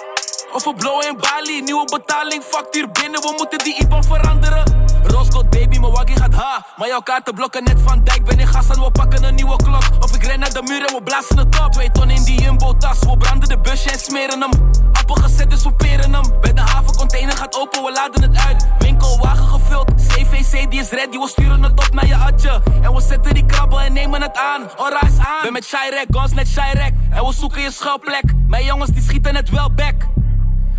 Of 0.54 0.64
we 0.64 0.74
blowen 0.74 1.08
in 1.08 1.18
Bali, 1.18 1.62
nieuwe 1.62 1.86
betaling, 1.86 2.44
factuur 2.44 2.92
binnen, 2.92 3.22
we 3.22 3.34
moeten 3.38 3.60
die 3.60 3.76
IBAN 3.80 4.04
veranderen. 4.04 4.79
Rosgold 5.04 5.50
baby, 5.50 5.80
mijn 5.80 5.92
waggie 5.92 6.16
gaat 6.16 6.34
ha, 6.34 6.66
maar 6.78 6.88
jouw 6.88 7.00
kaarten 7.00 7.34
blokken 7.34 7.64
net 7.64 7.78
van 7.86 8.04
dijk. 8.04 8.26
Ben 8.26 8.40
in 8.40 8.48
gas 8.48 8.68
en 8.68 8.84
we 8.84 8.92
pakken 8.92 9.24
een 9.24 9.36
nieuwe 9.36 9.56
klok. 9.56 9.84
Of 10.00 10.16
ik 10.16 10.24
ren 10.24 10.40
naar 10.40 10.54
de 10.54 10.62
muur 10.62 10.86
en 10.86 10.96
we 10.96 11.04
blazen 11.04 11.38
het 11.38 11.60
op. 11.60 11.72
Twee 11.72 11.92
ton 11.92 12.10
in 12.10 12.24
die 12.24 12.42
jumbo 12.42 12.78
tas, 12.78 13.00
we 13.00 13.18
branden 13.18 13.50
de 13.50 13.58
busje 13.58 13.92
en 13.92 14.00
smeren 14.00 14.42
hem. 14.42 14.52
Appel 14.92 15.16
gezet, 15.16 15.50
dus 15.50 15.64
we 15.64 15.74
peren 15.74 16.14
hem. 16.14 16.40
Bij 16.42 16.54
de 16.54 16.62
havencontainer 16.62 17.38
gaat 17.38 17.60
open, 17.60 17.84
we 17.84 17.92
laden 17.92 18.22
het 18.22 18.38
uit. 18.48 18.68
Winkelwagen 18.80 19.48
gevuld, 19.48 19.92
CVC 20.08 20.72
die 20.72 20.80
is 20.80 20.90
ready, 20.90 21.18
we 21.18 21.28
sturen 21.28 21.64
het 21.64 21.72
op 21.72 21.94
naar 21.94 22.08
je 22.08 22.16
atje. 22.16 22.62
En 22.82 22.94
we 22.94 23.02
zetten 23.02 23.34
die 23.34 23.46
krabbel 23.46 23.80
en 23.80 23.94
nemen 23.94 24.22
het 24.22 24.38
aan. 24.38 24.62
Ora 24.78 25.02
is 25.02 25.18
aan. 25.18 25.42
Ben 25.42 25.54
met 25.54 25.66
Shirek, 25.66 26.06
guns 26.10 26.34
net 26.34 26.48
Shirek. 26.48 26.94
En 27.12 27.26
we 27.26 27.34
zoeken 27.34 27.62
je 27.62 27.72
schuilplek. 27.72 28.24
Mijn 28.48 28.66
jongens 28.66 28.90
die 28.90 29.02
schieten 29.02 29.36
het 29.36 29.50
wel 29.50 29.74
back. 29.74 30.08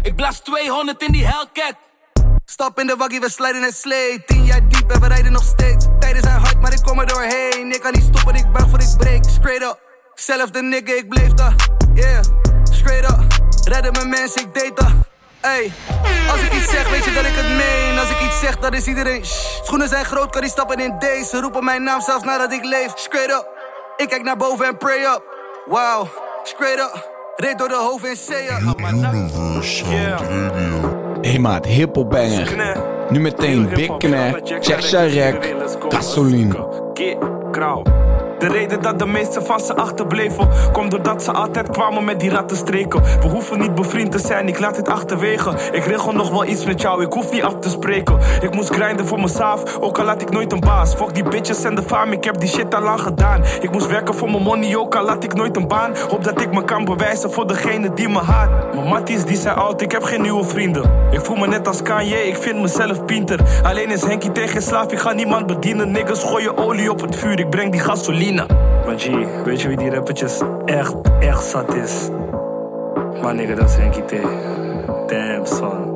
Ik 0.02 0.16
blaas 0.16 0.38
200 0.38 1.02
in 1.02 1.12
die 1.12 1.26
Hellcat. 1.26 1.89
Stap 2.50 2.80
in 2.80 2.86
de 2.86 2.96
waggie, 2.96 3.20
we 3.20 3.30
slijden 3.30 3.62
het 3.62 3.76
slee. 3.76 4.24
Tien 4.26 4.44
jaar 4.44 4.68
diep 4.68 4.90
en 4.90 5.00
we 5.00 5.06
rijden 5.08 5.32
nog 5.32 5.44
steeds. 5.44 5.86
Tijden 5.98 6.22
zijn 6.22 6.40
hard, 6.40 6.60
maar 6.60 6.72
ik 6.72 6.82
kom 6.82 6.98
er 6.98 7.06
doorheen. 7.06 7.72
Ik 7.72 7.80
kan 7.80 7.92
niet 7.92 8.02
stoppen, 8.02 8.34
ik 8.34 8.52
buig 8.52 8.68
voor 8.68 8.80
ik 8.80 8.96
break. 8.98 9.24
Straight 9.24 9.62
up, 9.62 9.78
zelfde 10.14 10.62
nigga, 10.62 10.92
ik 10.92 11.08
bleef 11.08 11.32
daar. 11.32 11.54
Yeah, 11.94 12.22
straight 12.70 13.10
up. 13.10 13.18
Redden 13.64 13.92
mijn 13.92 14.08
mensen, 14.08 14.42
ik 14.42 14.54
deed 14.54 14.76
dat. 14.76 14.92
Ey, 15.40 15.72
als 16.30 16.40
ik 16.40 16.52
iets 16.52 16.70
zeg, 16.70 16.90
weet 16.90 17.04
je 17.04 17.12
dat 17.12 17.24
ik 17.24 17.34
het 17.34 17.48
meen. 17.48 17.98
Als 17.98 18.10
ik 18.10 18.20
iets 18.20 18.40
zeg, 18.40 18.58
dan 18.58 18.74
is 18.74 18.86
iedereen. 18.86 19.24
Shh. 19.24 19.62
Schoenen 19.64 19.88
zijn 19.88 20.04
groot, 20.04 20.30
kan 20.30 20.40
die 20.40 20.50
stappen 20.50 20.78
in 20.78 20.98
deze. 20.98 21.24
Ze 21.24 21.40
roepen 21.40 21.64
mijn 21.64 21.82
naam 21.82 22.00
zelfs 22.00 22.24
nadat 22.24 22.52
ik 22.52 22.64
leef. 22.64 22.92
Straight 22.94 23.32
up, 23.32 23.46
ik 23.96 24.08
kijk 24.08 24.22
naar 24.22 24.36
boven 24.36 24.66
en 24.66 24.76
pray 24.76 25.02
up. 25.02 25.22
Wow, 25.66 26.06
straight 26.42 26.80
up. 26.80 27.08
Reed 27.36 27.58
door 27.58 27.68
de 27.68 27.74
hoofd 27.74 28.04
en 28.04 28.16
say 28.16 28.46
up. 28.46 28.60
Universe 28.60 29.76
Sound 29.76 30.20
Radio. 30.20 30.79
Hey 31.22 31.38
maat, 31.38 31.66
hiphop 31.66 32.10
banger. 32.10 32.48
Nu 33.10 33.20
meteen 33.20 33.68
Big 33.74 33.90
Kner, 33.98 34.40
Jack 34.60 34.80
Shyrak, 34.80 35.46
Gasoline. 35.90 36.54
De 38.40 38.48
reden 38.48 38.82
dat 38.82 38.98
de 38.98 39.06
meesten 39.06 39.46
van 39.46 39.60
ze 39.60 39.74
achterbleven 39.74 40.48
Komt 40.72 40.90
doordat 40.90 41.22
ze 41.22 41.32
altijd 41.32 41.70
kwamen 41.70 42.04
met 42.04 42.20
die 42.20 42.30
rattenstreken 42.30 43.02
We 43.02 43.28
hoeven 43.28 43.58
niet 43.58 43.74
bevriend 43.74 44.12
te 44.12 44.18
zijn, 44.18 44.48
ik 44.48 44.58
laat 44.58 44.74
dit 44.74 44.88
achterwege. 44.88 45.54
Ik 45.72 45.84
regel 45.84 46.12
nog 46.12 46.30
wel 46.30 46.44
iets 46.44 46.64
met 46.64 46.80
jou, 46.80 47.02
ik 47.02 47.12
hoef 47.12 47.32
niet 47.32 47.42
af 47.42 47.54
te 47.58 47.70
spreken. 47.70 48.18
Ik 48.40 48.54
moest 48.54 48.74
grinden 48.74 49.06
voor 49.06 49.20
mezelf, 49.20 49.78
ook 49.80 49.98
al 49.98 50.04
laat 50.04 50.22
ik 50.22 50.30
nooit 50.30 50.52
een 50.52 50.60
baas. 50.60 50.94
Fuck 50.94 51.14
die 51.14 51.22
bitches 51.22 51.64
en 51.64 51.74
de 51.74 51.82
fame, 51.82 52.14
ik 52.14 52.24
heb 52.24 52.40
die 52.40 52.48
shit 52.48 52.74
al 52.74 52.82
lang 52.82 53.00
gedaan. 53.00 53.42
Ik 53.60 53.70
moest 53.70 53.86
werken 53.86 54.14
voor 54.14 54.30
mijn 54.30 54.42
money, 54.42 54.76
ook 54.76 54.94
al 54.94 55.04
laat 55.04 55.24
ik 55.24 55.34
nooit 55.34 55.56
een 55.56 55.68
baan. 55.68 55.92
Hoop 56.08 56.24
dat 56.24 56.40
ik 56.40 56.52
me 56.52 56.64
kan 56.64 56.84
bewijzen 56.84 57.32
voor 57.32 57.46
degene 57.46 57.94
die 57.94 58.08
me 58.08 58.18
haat. 58.18 58.74
Mijn 58.74 58.88
matties 58.88 59.24
die 59.24 59.36
zijn 59.36 59.54
oud, 59.54 59.80
ik 59.80 59.92
heb 59.92 60.02
geen 60.02 60.22
nieuwe 60.22 60.44
vrienden. 60.44 61.08
Ik 61.10 61.20
voel 61.20 61.36
me 61.36 61.46
net 61.46 61.66
als 61.66 61.82
Kanye, 61.82 62.26
ik 62.26 62.36
vind 62.36 62.60
mezelf 62.60 63.04
pinter 63.04 63.40
Alleen 63.62 63.90
is 63.90 64.04
Henkie 64.04 64.32
tegen 64.32 64.62
slaaf, 64.62 64.92
ik 64.92 64.98
ga 64.98 65.12
niemand 65.12 65.46
bedienen. 65.46 65.90
Niggas 65.90 66.22
gooien 66.22 66.56
olie 66.56 66.90
op 66.90 67.00
het 67.00 67.16
vuur, 67.16 67.38
ik 67.38 67.50
breng 67.50 67.72
die 67.72 67.80
gasoline 67.80 68.29
maar 68.34 68.98
G, 68.98 69.08
weet 69.44 69.60
je 69.60 69.68
wie 69.68 69.76
die 69.76 69.90
rappertjes 69.90 70.40
echt, 70.64 70.94
echt 71.20 71.44
zat 71.44 71.74
is? 71.74 72.08
Maar 73.22 73.34
nigga, 73.34 73.54
dat 73.54 73.68
is 73.68 73.76
Henkie 73.76 74.04
T. 74.04 74.12
Damn 75.06 75.46
son. 75.46 75.89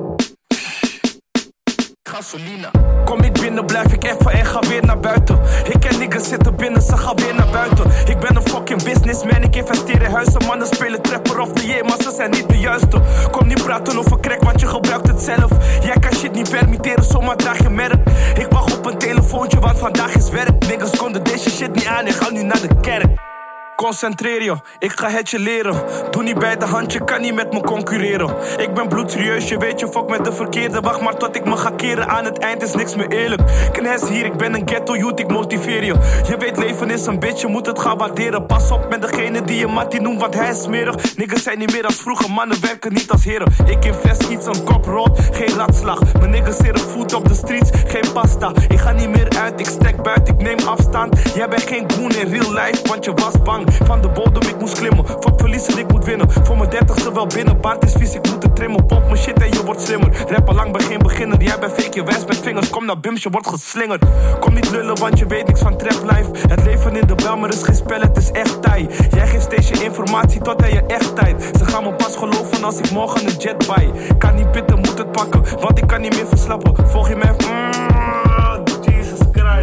Kom 3.05 3.21
ik 3.21 3.33
binnen, 3.33 3.67
blijf 3.67 3.93
ik 3.93 4.05
even 4.05 4.31
en 4.31 4.47
ga 4.47 4.61
weer 4.61 4.85
naar 4.85 5.01
buiten. 5.01 5.41
Ik 5.65 5.81
ken 5.81 5.99
niggas 5.99 6.29
zitten 6.29 6.57
binnen, 6.57 6.83
ze 6.83 6.97
gaan 6.97 7.17
weer 7.17 7.35
naar 7.35 7.51
buiten. 7.53 7.91
Ik 8.07 8.19
ben 8.19 8.37
een 8.37 8.43
fucking 8.43 8.83
businessman, 8.83 9.43
ik 9.43 9.57
investeer 9.57 10.03
in 10.03 10.11
huizen. 10.11 10.45
Mannen 10.47 10.67
spelen 10.67 11.03
trapper 11.03 11.41
of 11.41 11.63
year, 11.63 11.85
maar 11.85 11.97
ze 12.03 12.13
zijn 12.17 12.31
niet 12.31 12.49
de 12.49 12.59
juiste. 12.59 13.01
Kom 13.31 13.47
niet 13.47 13.63
praten 13.63 13.99
over 13.99 14.21
crack, 14.21 14.43
want 14.43 14.61
je 14.61 14.67
gebruikt 14.67 15.07
het 15.07 15.21
zelf. 15.21 15.51
Jij 15.83 15.97
kan 16.01 16.15
shit 16.15 16.33
niet 16.33 16.51
permitteren, 16.51 17.05
zomaar 17.05 17.37
draag 17.37 17.59
je 17.59 17.71
merk. 17.71 18.09
Ik 18.39 18.47
wacht 18.51 18.79
op 18.79 18.87
een 18.87 18.99
telefoontje, 18.99 19.61
want 19.61 19.79
vandaag 19.79 20.15
is 20.15 20.31
werk. 20.31 20.67
Niggas 20.67 20.97
konden 20.97 21.25
deze 21.25 21.51
shit 21.51 21.75
niet 21.75 21.87
aan, 21.87 22.07
ik 22.07 22.15
ga 22.15 22.31
nu 22.31 22.43
naar 22.43 22.61
de 22.61 22.81
kerk. 22.81 23.34
Concentreer 23.77 24.43
je, 24.43 24.57
ik 24.79 24.93
ga 24.93 25.09
het 25.09 25.31
je 25.31 25.39
leren. 25.39 25.83
Doe 26.11 26.23
niet 26.23 26.39
bij 26.39 26.57
de 26.57 26.65
hand, 26.65 26.93
je 26.93 27.05
kan 27.05 27.21
niet 27.21 27.35
met 27.35 27.53
me 27.53 27.61
concurreren. 27.61 28.37
Ik 28.59 28.75
ben 28.75 28.89
bloedserieus, 28.89 29.49
je 29.49 29.59
weet 29.59 29.81
je 29.81 29.89
fuck 29.89 30.09
met 30.09 30.25
de 30.25 30.33
verkeerde. 30.33 30.81
Wacht 30.81 31.01
maar 31.01 31.17
tot 31.17 31.37
ik 31.37 31.45
me 31.45 31.57
ga 31.57 31.71
keren, 31.71 32.09
aan 32.09 32.25
het 32.25 32.39
eind 32.39 32.63
is 32.63 32.75
niks 32.75 32.95
meer 32.97 33.09
eerlijk. 33.09 33.43
Knes 33.73 34.09
hier, 34.09 34.25
ik 34.25 34.37
ben 34.37 34.55
een 34.55 34.63
ghetto 34.65 34.97
youth, 34.97 35.21
ik 35.21 35.29
motiveer 35.29 35.85
je. 35.85 35.95
Je 36.27 36.37
weet, 36.39 36.57
leven 36.57 36.91
is 36.91 37.07
een 37.07 37.19
bitch, 37.19 37.41
je 37.41 37.47
moet 37.47 37.67
het 37.67 37.79
gaan 37.79 37.99
waarderen. 37.99 38.47
Pas 38.47 38.71
op 38.71 38.89
met 38.89 39.03
degene 39.03 39.43
die 39.43 39.59
je 39.59 39.67
Mattie 39.67 40.01
noemt, 40.01 40.21
want 40.21 40.35
hij 40.35 40.51
is 40.51 40.63
smerig. 40.63 41.17
Niggas 41.17 41.43
zijn 41.43 41.59
niet 41.59 41.73
meer 41.73 41.87
als 41.87 41.97
vroeger, 42.01 42.31
mannen 42.31 42.61
werken 42.61 42.93
niet 42.93 43.11
als 43.11 43.25
heren. 43.25 43.53
Ik 43.67 43.85
invest 43.85 44.23
iets, 44.23 44.47
een 44.47 44.65
kop 44.65 44.85
rood, 44.85 45.19
geen 45.33 45.57
ratslag. 45.57 46.01
Mijn 46.19 46.31
niggas 46.31 46.57
zeren 46.57 46.81
voet 46.81 47.15
op 47.15 47.29
de 47.29 47.35
streets, 47.35 47.71
geen 47.87 48.13
pasta. 48.13 48.53
Ik 48.69 48.79
ga 48.79 48.93
niet 48.93 49.09
meer 49.09 49.29
uit, 49.39 49.61
ik 49.61 49.67
stek 49.67 50.03
buiten, 50.03 50.35
ik 50.35 50.43
neem 50.43 50.69
afstand. 50.69 51.33
Jij 51.35 51.49
bent 51.49 51.63
geen 51.63 51.93
goon 51.93 52.11
in 52.11 52.29
real 52.29 52.53
life, 52.53 52.89
want 52.89 53.05
je 53.05 53.13
was 53.13 53.43
bang. 53.43 53.64
Van 53.85 54.01
de 54.01 54.09
bodem, 54.09 54.49
ik 54.49 54.59
moest 54.59 54.79
klimmen. 54.79 55.07
Fuck 55.07 55.33
verliezen, 55.37 55.79
ik 55.79 55.93
moet 55.93 56.05
winnen. 56.05 56.31
Voor 56.31 56.57
mijn 56.57 56.71
dertigste 56.71 57.13
wel 57.13 57.27
binnen, 57.27 57.61
baard 57.61 57.85
is 57.85 57.93
vies, 57.93 58.15
ik 58.15 58.31
moet 58.33 58.43
het 58.43 58.57
trimmen. 58.57 58.87
Pop 58.87 59.05
mijn 59.05 59.17
shit 59.17 59.43
en 59.43 59.49
je 59.49 59.65
wordt 59.65 59.81
slimmer. 59.81 60.25
Rapper 60.29 60.55
lang, 60.55 60.73
ben 60.73 60.81
geen 60.81 60.99
beginner. 60.99 61.43
Jij 61.43 61.59
bent 61.59 61.73
fake, 61.73 61.97
je 61.99 62.05
wijst 62.05 62.27
met 62.27 62.39
vingers. 62.39 62.71
Kom 62.71 62.85
naar 62.85 63.01
Bims, 63.01 63.23
je 63.23 63.31
wordt 63.31 63.49
geslingerd. 63.49 64.05
Kom 64.41 64.55
niet 64.55 64.71
lullen, 64.71 64.99
want 64.99 65.19
je 65.19 65.27
weet 65.27 65.47
niks 65.47 65.61
van 65.61 65.77
trap 65.77 66.11
life. 66.11 66.49
Het 66.49 66.65
leven 66.65 66.97
in 66.97 67.07
de 67.07 67.15
Belmer 67.15 67.49
is 67.49 67.63
geen 67.63 67.75
spel, 67.75 68.01
het 68.01 68.17
is 68.17 68.31
echt 68.31 68.63
taai. 68.63 68.87
Jij 69.11 69.27
geeft 69.27 69.43
steeds 69.43 69.69
je 69.69 69.85
informatie 69.85 70.41
tot 70.41 70.63
aan 70.63 70.73
je 70.73 70.83
echt 70.87 71.17
tijd. 71.17 71.51
Ze 71.59 71.65
gaan 71.65 71.83
me 71.83 71.93
pas 71.93 72.17
geloven 72.17 72.65
als 72.65 72.79
ik 72.79 72.91
morgen 72.91 73.27
een 73.27 73.37
jet 73.37 73.67
buy. 73.67 73.91
Kan 74.19 74.35
niet 74.35 74.51
pitten, 74.51 74.79
moet 74.79 74.99
het 74.99 75.13
pakken, 75.13 75.43
want 75.61 75.79
ik 75.79 75.87
kan 75.87 76.01
niet 76.01 76.15
meer 76.15 76.27
verslappen. 76.27 76.89
Volg 76.89 77.09
je 77.09 77.17
mij? 77.17 77.31
Mm. 77.31 77.94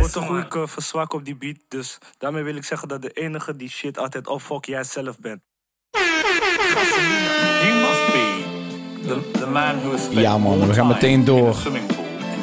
Wordt 0.01 0.15
een 0.15 0.25
goede 0.25 0.57
uh, 0.57 0.67
verzwak 0.67 1.13
op 1.13 1.25
die 1.25 1.35
beat, 1.35 1.57
dus 1.67 1.97
daarmee 2.17 2.43
wil 2.43 2.55
ik 2.55 2.63
zeggen 2.63 2.87
dat 2.87 3.01
de 3.01 3.09
enige 3.09 3.55
die 3.55 3.69
shit 3.69 3.97
altijd 3.97 4.27
opfok 4.27 4.65
jij 4.65 4.83
zelf 4.83 5.19
bent. 5.19 5.41
You 7.61 7.73
must 7.73 8.11
be 8.11 8.43
the, 9.07 9.31
the 9.31 9.47
man 9.47 9.79
who 9.79 9.91
has 9.91 10.07
Ja 10.09 10.37
man, 10.37 10.67
we 10.67 10.73
gaan 10.73 10.87
meteen 10.87 11.25
door. 11.25 11.55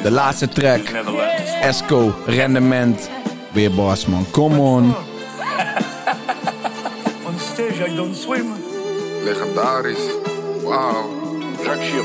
De 0.03 0.11
laatste 0.11 0.47
track. 0.47 0.81
Esco, 1.61 2.15
rendement. 2.25 3.09
Weer 3.51 3.71
Bas 3.71 4.05
man, 4.05 4.25
come 4.31 4.59
on. 4.59 4.83
On 7.27 7.39
stage 7.39 7.89
I 7.91 7.95
don't 7.95 8.15
swim. 8.15 8.53
Legendarisch. 9.23 10.11
Wauw. 10.63 11.18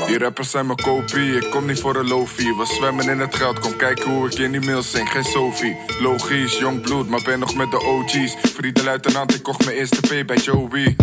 Die 0.05 0.17
rappers 0.17 0.49
zijn 0.49 0.65
mijn 0.65 0.77
kopie, 0.77 1.35
ik 1.35 1.49
kom 1.49 1.65
niet 1.65 1.79
voor 1.79 1.95
een 1.95 2.07
lofie. 2.07 2.55
We 2.55 2.65
zwemmen 2.65 3.09
in 3.09 3.19
het 3.19 3.35
geld, 3.35 3.59
kom 3.59 3.75
kijken 3.75 4.11
hoe 4.11 4.27
ik 4.27 4.33
in 4.33 4.51
die 4.51 4.61
mail 4.61 4.81
zing. 4.81 5.09
Geen 5.09 5.23
Sophie, 5.23 5.77
logisch, 5.99 6.57
jong 6.57 6.81
bloed, 6.81 7.09
maar 7.09 7.21
ben 7.23 7.39
nog 7.39 7.55
met 7.55 7.71
de 7.71 7.77
OG's. 7.77 8.35
Vrienden 8.55 8.83
luitenant, 8.83 9.35
ik 9.35 9.43
kocht 9.43 9.65
mijn 9.65 9.77
eerste 9.77 9.99
P 9.99 10.27
bij 10.27 10.37
Joey. 10.37 10.95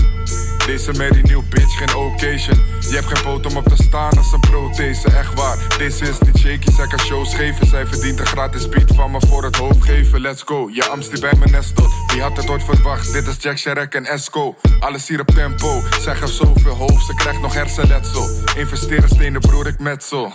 Deze 0.66 0.92
Mary 0.92 1.20
New 1.22 1.42
bitch, 1.48 1.78
geen 1.78 1.94
occasion. 1.96 2.60
Je 2.80 2.94
hebt 2.94 3.06
geen 3.06 3.24
poot 3.24 3.46
om 3.46 3.56
op 3.56 3.68
te 3.68 3.82
staan 3.82 4.16
als 4.16 4.32
een 4.32 4.40
prothese, 4.40 5.08
echt 5.08 5.34
waar. 5.34 5.58
Deze 5.78 6.08
is 6.08 6.18
niet 6.18 6.38
shaky, 6.38 6.72
zij 6.72 6.86
kan 6.86 6.98
shows 6.98 7.34
geven. 7.34 7.66
Zij 7.66 7.86
verdient 7.86 8.18
een 8.18 8.26
gratis 8.26 8.68
beat 8.68 8.94
van 8.94 9.10
me 9.10 9.20
voor 9.26 9.44
het 9.44 9.56
hoofd 9.56 9.84
geven. 9.84 10.20
Let's 10.20 10.42
go, 10.42 10.68
je 10.72 10.84
amst 10.84 11.10
die 11.10 11.20
bij 11.20 11.34
me 11.38 11.46
nestot. 11.46 11.90
Wie 12.06 12.22
had 12.22 12.36
het 12.36 12.50
ooit 12.50 12.62
verwacht? 12.64 13.12
Dit 13.12 13.26
is 13.26 13.36
Jack 13.38 13.58
Sharek 13.58 13.94
en 13.94 14.04
Esco. 14.04 14.54
Alles 14.80 15.08
hier 15.08 15.20
op 15.20 15.30
tempo. 15.30 15.82
Zij 16.00 16.14
geeft 16.14 16.34
zoveel 16.34 16.74
hoofd, 16.74 17.06
ze 17.06 17.14
krijgt 17.14 17.40
nog 17.40 17.54
hersenletsel. 17.54 18.41
Investeren 18.56 19.08
stenen, 19.08 19.40
broer, 19.40 19.66
ik 19.66 19.80
metsel. 19.80 20.32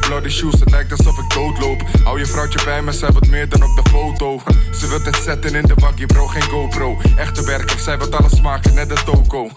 Bloody 0.00 0.28
shoes, 0.28 0.60
het 0.60 0.70
lijkt 0.70 0.92
alsof 0.92 1.18
ik 1.18 1.34
doodloop. 1.34 1.82
Hou 2.04 2.18
je 2.18 2.26
vrouwtje 2.26 2.64
bij 2.64 2.82
me, 2.82 2.92
zij 2.92 3.10
wat 3.10 3.26
meer 3.26 3.48
dan 3.48 3.62
op 3.62 3.84
de 3.84 3.90
foto. 3.90 4.40
Ze 4.72 4.88
wilt 4.88 5.04
het 5.04 5.16
zetten 5.16 5.54
in 5.54 5.66
de 5.66 5.74
waggie, 5.74 6.06
bro, 6.06 6.26
geen 6.26 6.42
GoPro. 6.42 6.98
Echte 7.16 7.44
werker, 7.44 7.78
zij 7.78 7.98
wat 7.98 8.14
alles 8.14 8.40
maken, 8.40 8.74
net 8.74 8.88
de 8.88 9.02
toko. 9.04 9.50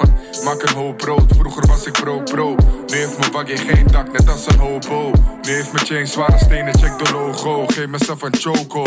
Maak 0.43 0.61
een 0.61 0.73
hoop 0.73 0.97
brood, 0.97 1.33
vroeger 1.37 1.67
was 1.67 1.85
ik 1.85 1.93
pro-pro. 1.93 2.55
Nu 2.87 2.97
heeft 2.97 3.19
mijn 3.19 3.31
waggie 3.31 3.57
geen 3.57 3.87
dak, 3.87 4.11
net 4.11 4.29
als 4.29 4.47
een 4.47 4.59
hobo. 4.59 5.11
Nu 5.41 5.51
heeft 5.51 5.73
mijn 5.73 5.85
chain 5.85 6.07
zware 6.07 6.37
stenen, 6.37 6.79
check 6.79 7.05
de 7.05 7.11
logo. 7.11 7.65
Geef 7.67 7.87
mezelf 7.87 8.21
een 8.21 8.35
choco. 8.37 8.83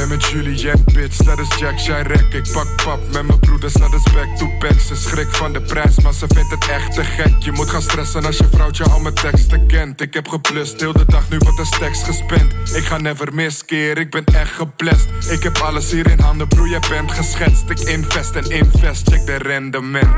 Ben 0.00 0.08
met 0.08 0.24
Julien, 0.24 0.84
bitch, 0.92 1.16
dat 1.16 1.38
is 1.38 1.58
Jack 1.58 1.80
Chirac. 1.80 2.32
Ik 2.32 2.52
pak 2.52 2.84
pap 2.84 3.00
met 3.12 3.26
mijn 3.26 3.38
broeders, 3.38 3.72
dat 3.72 3.92
is 3.92 4.02
back 4.12 4.36
to 4.36 4.48
back. 4.58 4.80
Ze 4.80 4.96
schrikt 4.96 5.36
van 5.36 5.52
de 5.52 5.60
prijs, 5.60 6.00
maar 6.00 6.12
ze 6.12 6.26
vindt 6.28 6.50
het 6.50 6.68
echt 6.68 6.92
te 6.92 7.04
gek. 7.04 7.34
Je 7.38 7.52
moet 7.52 7.70
gaan 7.70 7.82
stressen 7.82 8.24
als 8.24 8.36
je 8.36 8.48
vrouwtje 8.52 8.84
al 8.84 9.00
mijn 9.00 9.14
teksten 9.14 9.66
kent. 9.66 10.00
Ik 10.00 10.14
heb 10.14 10.28
geplust, 10.28 10.80
heel 10.80 10.92
de 10.92 11.04
dag 11.06 11.30
nu 11.30 11.38
wat 11.38 11.58
een 11.58 11.66
stacks 11.66 12.02
gespend. 12.02 12.52
Ik 12.74 12.84
ga 12.84 12.96
never 12.96 13.34
meer 13.34 13.54
keer, 13.66 13.98
ik 13.98 14.10
ben 14.10 14.24
echt 14.24 14.52
geblest. 14.52 15.08
Ik 15.28 15.42
heb 15.42 15.58
alles 15.58 15.90
hier 15.90 16.10
in 16.10 16.20
handen, 16.20 16.48
broer, 16.48 16.68
jij 16.68 16.82
bent 16.88 17.12
geschetst. 17.12 17.70
Ik 17.70 17.80
invest 17.80 18.34
en 18.34 18.50
invest, 18.50 19.08
check 19.08 19.26
de 19.26 19.36
rendement. 19.36 20.08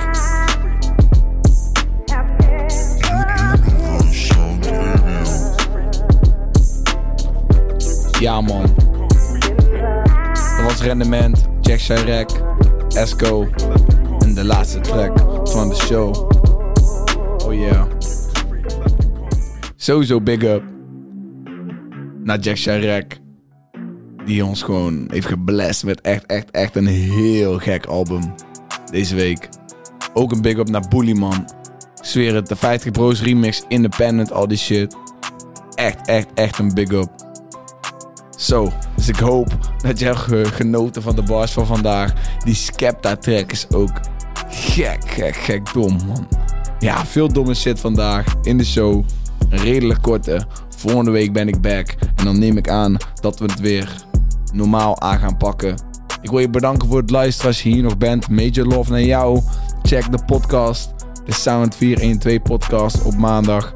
Ja 8.20 8.40
man. 8.40 8.81
Rendement, 10.80 11.48
Jack 11.60 11.80
Chirac, 11.80 12.30
Esco. 12.88 13.48
En 14.18 14.34
de 14.34 14.44
laatste 14.44 14.80
track 14.80 15.18
van 15.44 15.68
de 15.68 15.74
show. 15.74 16.30
Oh 17.46 17.54
yeah. 17.54 17.86
Sowieso 19.76 20.20
big 20.20 20.42
up. 20.42 20.62
Naar 22.24 22.38
Jack 22.38 22.56
Chirac. 22.56 23.20
Die 24.24 24.44
ons 24.44 24.62
gewoon 24.62 25.08
heeft 25.10 25.26
geblest 25.26 25.84
met 25.84 26.00
echt, 26.00 26.26
echt, 26.26 26.50
echt 26.50 26.76
een 26.76 26.86
heel 26.86 27.58
gek 27.58 27.86
album. 27.86 28.34
Deze 28.90 29.14
week. 29.14 29.48
Ook 30.14 30.32
een 30.32 30.42
big 30.42 30.56
up 30.56 30.68
naar 30.68 30.88
Bullyman. 30.88 31.46
Ik 31.94 32.04
zweer 32.04 32.34
het, 32.34 32.48
de 32.48 32.56
50 32.56 32.90
Bros 32.90 33.22
remix, 33.22 33.64
independent, 33.68 34.32
al 34.32 34.48
die 34.48 34.58
shit. 34.58 34.96
Echt, 35.74 36.06
echt, 36.06 36.26
echt 36.34 36.58
een 36.58 36.74
big 36.74 36.90
up. 36.90 37.21
Zo, 38.42 38.72
dus 38.96 39.08
ik 39.08 39.16
hoop 39.16 39.58
dat 39.82 40.02
ge- 40.02 40.48
genoten 40.52 41.02
van 41.02 41.16
de 41.16 41.22
bars 41.22 41.52
van 41.52 41.66
vandaag. 41.66 42.12
Die 42.44 42.54
Skepta 42.54 43.16
track 43.16 43.52
is 43.52 43.66
ook 43.70 44.00
gek, 44.48 45.02
gek, 45.10 45.36
gek 45.36 45.72
dom, 45.72 45.96
man. 46.06 46.28
Ja, 46.78 47.06
veel 47.06 47.28
domme 47.28 47.54
shit 47.54 47.80
vandaag 47.80 48.24
in 48.42 48.58
de 48.58 48.64
show. 48.64 49.04
Redelijk 49.48 50.02
korte. 50.02 50.46
Volgende 50.76 51.10
week 51.10 51.32
ben 51.32 51.48
ik 51.48 51.60
back. 51.60 51.94
En 52.16 52.24
dan 52.24 52.38
neem 52.38 52.56
ik 52.56 52.68
aan 52.68 52.96
dat 53.20 53.38
we 53.38 53.44
het 53.44 53.60
weer 53.60 53.94
normaal 54.52 55.00
aan 55.00 55.18
gaan 55.18 55.36
pakken. 55.36 55.74
Ik 56.22 56.30
wil 56.30 56.38
je 56.38 56.50
bedanken 56.50 56.88
voor 56.88 57.00
het 57.00 57.10
luisteren 57.10 57.46
als 57.50 57.62
je 57.62 57.68
hier 57.68 57.82
nog 57.82 57.98
bent. 57.98 58.28
Major 58.28 58.66
love 58.66 58.90
naar 58.90 59.02
jou. 59.02 59.40
Check 59.82 60.10
de 60.12 60.24
podcast. 60.24 60.94
De 61.24 61.32
Sound 61.32 61.74
412 61.76 62.38
podcast 62.42 63.02
op 63.02 63.16
maandag. 63.16 63.72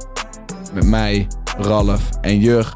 Met 0.74 0.85
mij, 0.87 1.26
Ralf 1.59 2.09
en 2.20 2.38
Jur. 2.38 2.72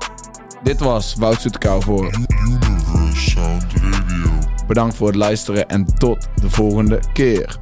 Dit 0.62 0.80
was 0.80 1.14
Wout 1.14 1.40
Soetekou 1.40 1.82
voor 1.82 2.10
Universe 2.46 3.30
Sound 3.30 3.64
Radio. 3.74 4.30
Bedankt 4.66 4.96
voor 4.96 5.06
het 5.06 5.16
luisteren 5.16 5.68
en 5.68 5.84
tot 5.98 6.28
de 6.40 6.50
volgende 6.50 7.00
keer. 7.12 7.59